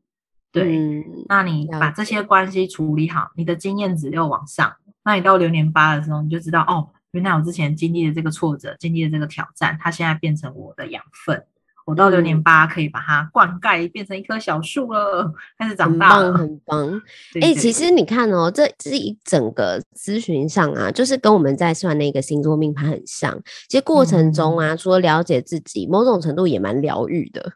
[0.51, 4.75] 对、嗯，那你把这些关系处理好，你的经验值又往上，
[5.05, 11.45] 那你到流年八的时候，你就知道哦，原来我之前经历的这个挫折，经历的这个挑战，它现在变成我的养分。
[11.89, 17.03] 我到六年八可以把它灌溉，变成一棵小树了，开始长大了，很 棒，很棒。
[17.41, 23.41] 哎、欸，其实你看哦，这这一整个咨询上啊，就是跟我们在算那个星座命盘很像。
[23.71, 27.53] 其实过程中啊，嗯、除了了解自己，某种程度也蛮疗愈的。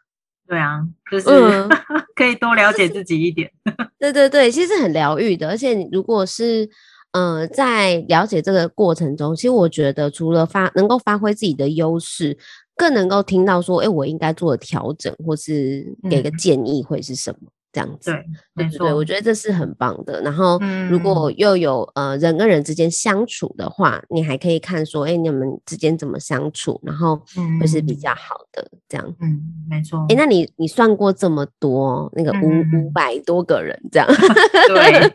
[0.47, 0.81] 对啊，
[1.11, 1.69] 就是、嗯、
[2.15, 3.51] 可以多了解自己一点。
[3.99, 5.47] 对对对，其实很疗愈的。
[5.47, 6.67] 而且如果是
[7.11, 12.35] 呃，在了解这个过程中，其实我觉得除了发能够发挥自己的优势。
[12.75, 17.39] 更能够听到说，哎、欸，我应该做的调整，或是给个建议，会是什么？
[17.41, 20.21] 嗯这样子，对，没错，对，我觉得这是很棒的。
[20.21, 20.59] 然后，
[20.89, 27.19] 如果又有、嗯、呃人跟人之间相处的话，你还可以看说，哎、欸，你们之间怎么相处，然后
[27.59, 29.15] 会是比较好的、嗯、这样。
[29.19, 29.99] 嗯，没错。
[30.01, 34.07] 哎、欸，那你你算过这么多那个五五百多个人这样？
[34.69, 35.11] 对，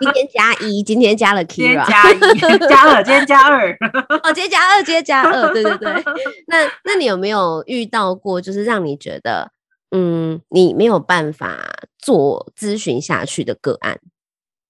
[0.00, 2.20] 今天加一，今天加了天加一，
[2.68, 3.76] 加二，今天加二，
[4.22, 5.92] 哦，今天加二，今天加二，对对对。
[6.46, 9.50] 那那你有没有遇到过，就是让你觉得？
[9.90, 11.56] 嗯，你没有办法
[11.98, 14.00] 做咨询下去的个案，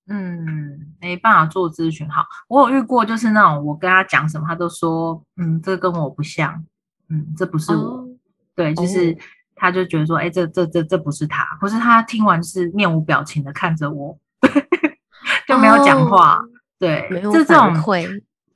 [0.08, 2.08] 嗯，没办法做咨询。
[2.08, 6.64] 好，我有遇过，就是那种我跟他讲什么，他都说，嗯，这跟我不像，
[7.08, 8.08] 嗯，这不是我，哦、
[8.54, 9.16] 对，就是
[9.54, 14.18] 他就觉得说，哎、欸，这这这这不是他，或是他听完是面无表情的看着我，
[15.48, 16.36] 就没有讲话。
[16.36, 16.48] 哦、
[16.78, 18.06] 对，没有这种会，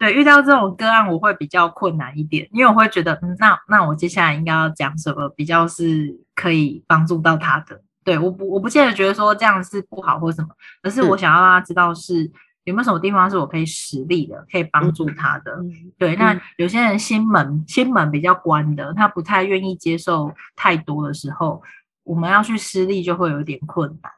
[0.01, 7.81] 对，遇到这种个案我会比较困难一点，因为我会觉得，嗯，那那我接下来应该要讲什么比较是可以帮助到他的？
[8.03, 10.49] 对，我不我不见得觉得说这样是不好或什么，
[10.83, 12.25] 而是我想要让他知道是。
[12.25, 12.33] 嗯
[12.65, 15.51] 有没有什么地方是我可以实力的，可以帮助他的？
[15.53, 21.63] 嗯、对，那有些人心门心门比较关的，他不太愿意接受太多的时候，
[22.05, 24.13] 我们要去施力就会有点困难。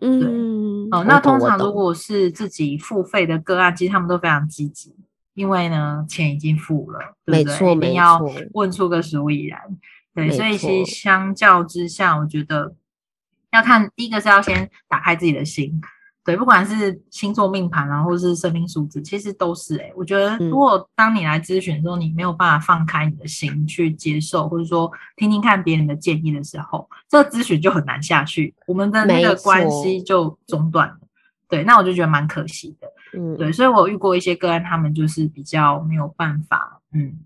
[0.00, 4.94] 嗯，对哦，那通常如果是自己付费的个案，其实他们都非常积极，
[5.34, 7.76] 因为呢钱已经付了，对不对？
[7.76, 8.20] 一定要
[8.52, 9.60] 问出个所以然。
[10.12, 12.74] 对，所以其实相较之下，我觉得
[13.52, 15.80] 要看第一个是要先打开自己的心。
[16.22, 19.92] 对，不管是星座命盘啊，或者是生命数字，其实都是哎、欸。
[19.96, 30.98] 我觉得，如果当你来咨询的时候，你没有办法放开你的心去接受，或者说听听看别人的建议的时候，这个咨询就很难下去，我们的那个关系就中断了。
[31.48, 32.86] 对，那我就觉得蛮可惜的。
[33.12, 36.80] 嗯，对，所以我遇过一些个案，他们就是比较没有办法。
[36.92, 37.18] 嗯，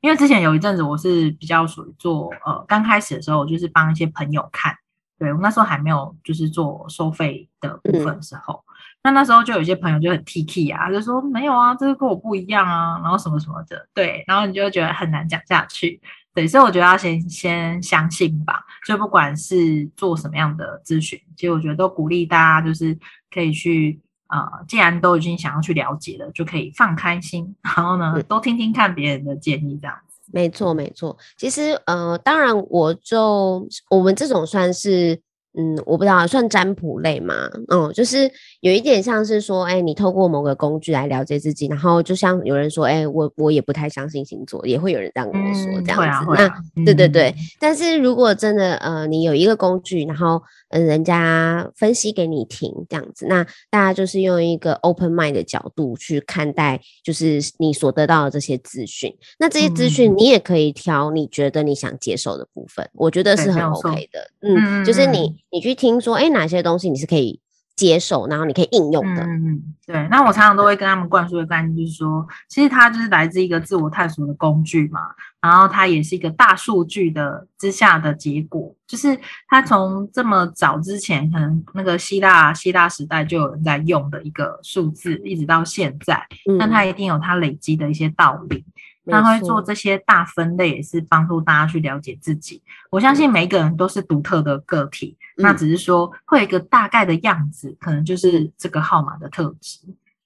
[0.00, 4.74] 因为之前有一阵子，我是比较属于做呃，刚开始的时候，我就是帮一些朋友看。
[5.18, 8.72] 对，我那时候还没有就是做收费的部分的时候，嗯、
[9.04, 16.00] 那那时候就有一些朋友就很 T K 啊，就说没有啊，这个跟我不一样啊，然后什么什么的，对，然后你就会觉得很难讲下去，
[16.32, 22.98] 对，所以我觉得要先先相信吧，就不管是做什么样的咨询，其实我觉得都鼓励大家就是
[23.30, 30.16] 可以去啊、呃，既然都已经想要去了解了，就可以放开心，然后呢，嗯、都听听看别人的建议这样子。
[30.32, 31.16] 没错，没错。
[31.36, 35.20] 其实，呃，当然，我就我们这种算是。
[35.58, 37.34] 嗯，我不知道算占卜类嘛？
[37.72, 46.06] 嗯，就是有一点像是说，哎、欸，你透过某个工具来了解自己，然后就像有人说，哎、欸，我我也不太相信星座，也会有人这样跟我说、嗯、这样子。
[46.06, 50.40] 啊啊、那、嗯、对对对，但是如果真的呃，你有一个工具，然后
[50.70, 59.14] 嗯、呃，人家分析给你听这样子，那大家就是用一个 open mind 的角度去看待，就是你所得到的这些资讯。
[59.38, 64.30] 那这些资讯你也可以挑你觉得你想接受的部分，嗯、我觉得是很 OK 的。
[64.40, 65.36] 嗯，就是你。
[65.52, 67.39] 你去听说，哎，哪些东西你是可以
[67.80, 69.22] 接受，然后你可以应用的。
[69.22, 70.06] 嗯，对。
[70.10, 75.00] 那我常常都会跟他们灌输的概念就是说，其实它就是来自一个自我探索的工具嘛，
[75.40, 79.18] 然后它也是一个大数据的之下的结果，就是
[79.48, 86.22] 它从这么早之前，可能那个希腊希腊时代就有人在用的一个数字，一直到现在，
[86.58, 88.62] 那它一定有它累积的一些道理。
[89.06, 92.62] 他会做这些大分类，也是帮助大家去了解自己。
[92.90, 99.80] 我相信每一个人都是独特的个体，嗯、那只是说会有一个大概的样子，可能就是这个号码的特质。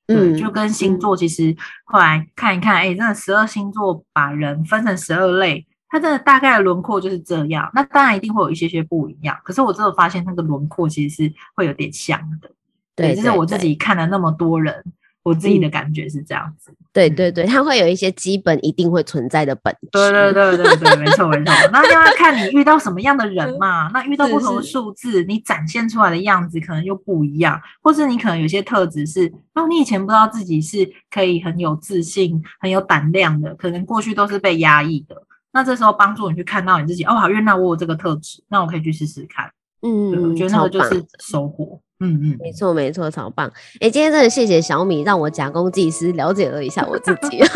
[0.08, 7.70] 嗯，就跟星座其实后来看一看，哎、欸，真的十二星座把人分成十二类，它真的大概的轮廓就是这样。
[7.72, 12.50] 那当然一定会有一些些不一样，可是我真的发现那个轮廓其实是会有点像的。
[12.94, 14.84] 对，就是我自己看了那么多人。
[15.24, 19.88] 我自己的感觉是这样子，对对对，它会有一些基本一定会存在的本质。
[19.90, 21.44] 对对对对对，没错没错。
[21.72, 35.16] 那就要看你遇到什么样的人嘛，那遇到不同的数字，你展现出来的样子可能又不一样，或是你可能有些特质是，哦，你以前不知道自己是可以很有自信、很有胆量的，可能过去都是被压抑的。
[35.52, 39.50] 那这时候帮助你去看到你自己，哦，好，原来我有这个特质，那我可以去试试看。
[39.80, 41.80] 嗯，我觉得那个就是收获。
[42.00, 43.46] 嗯嗯，没错没错，超棒！
[43.74, 47.38] 哎、欸，今天真的谢谢小米，让我假公济私，了解了一下我自己。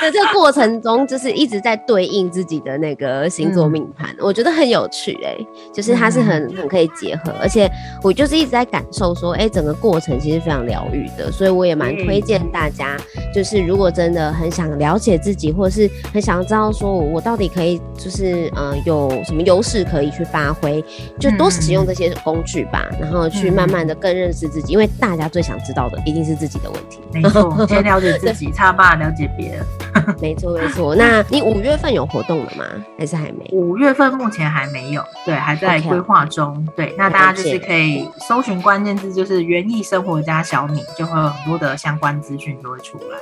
[0.00, 5.28] 在这个过程中，就是一直在对应自己的那个星座命盘，嗯、我觉得很有趣、欸。
[5.28, 7.70] 哎，就是它是很很可以结合，而且
[8.02, 12.96] 我就是一直在感受说，哎、欸，整个过程其实非常疗愈的，所以我也蛮推荐大家，
[13.32, 20.84] 就是如果真的很想了解自己，或者是很想要知道说我到底可以，就是呃有什么优势可以去发挥，
[21.18, 22.90] 就多使用这些工具吧。
[23.04, 27.00] 然后去慢慢的更认识自己，因为大家最想知道的一定是自己的问题。
[27.12, 29.64] 没错， 先了解自己，差吧了解别人。
[30.20, 30.94] 没错没错。
[30.94, 32.64] 那你五月份有活动了吗？
[32.98, 33.48] 还是还没？
[33.52, 36.66] 五月份目前还没有，对，还在规划中。
[36.74, 43.18] 对，那大家就是可以搜寻关键字，就是园艺生活家小米，就会有很多的相关资讯就会出来。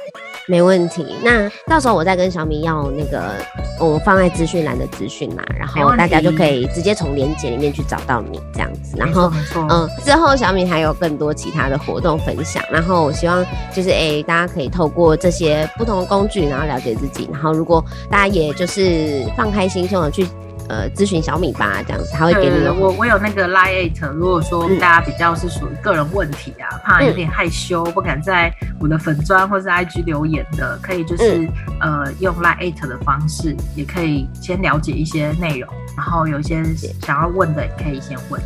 [0.49, 3.35] 没问题，那到时候我再跟小米要那个，
[3.79, 8.97] 我放在资讯栏的资讯嘛，然后大家就可以直接从链接里面去找到你这样子。
[8.97, 9.72] 然后，嗯，
[10.05, 12.63] 之后小米还有更多其他的活动分享。
[12.71, 13.45] 然后我希望
[13.75, 17.29] 就是，哎、欸，大家可以透过这些不同的工具，然后了解自己。
[17.33, 20.27] 然后，如果大家也就是放开心胸的去。
[20.69, 22.67] 呃咨询小米吧，这样子他会给你。
[22.79, 28.51] 我我有那个 Line@，如果说大家比较是属于个人问题啊，嗯、怕有点害羞，不敢在
[28.81, 31.41] 我的粉砖或是 IG 留言的，可以就是、
[31.81, 36.65] 嗯、呃用 Line@ 的方式，也可以先了解一些内容，然后有一些
[37.05, 38.41] 想要问的，也可以先问。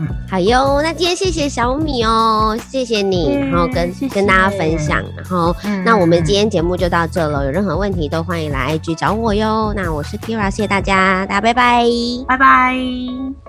[0.00, 9.72] 嗯， 好哟，那今天谢谢小米哦，谢谢你，然后跟跟大家分享，然后、嗯、那我们今天节目就到这了，有任何问题都欢迎来 IG 找我哟。
[9.74, 11.84] 那我是 Kira，谢谢大家，大家拜拜，
[12.26, 13.47] 拜拜。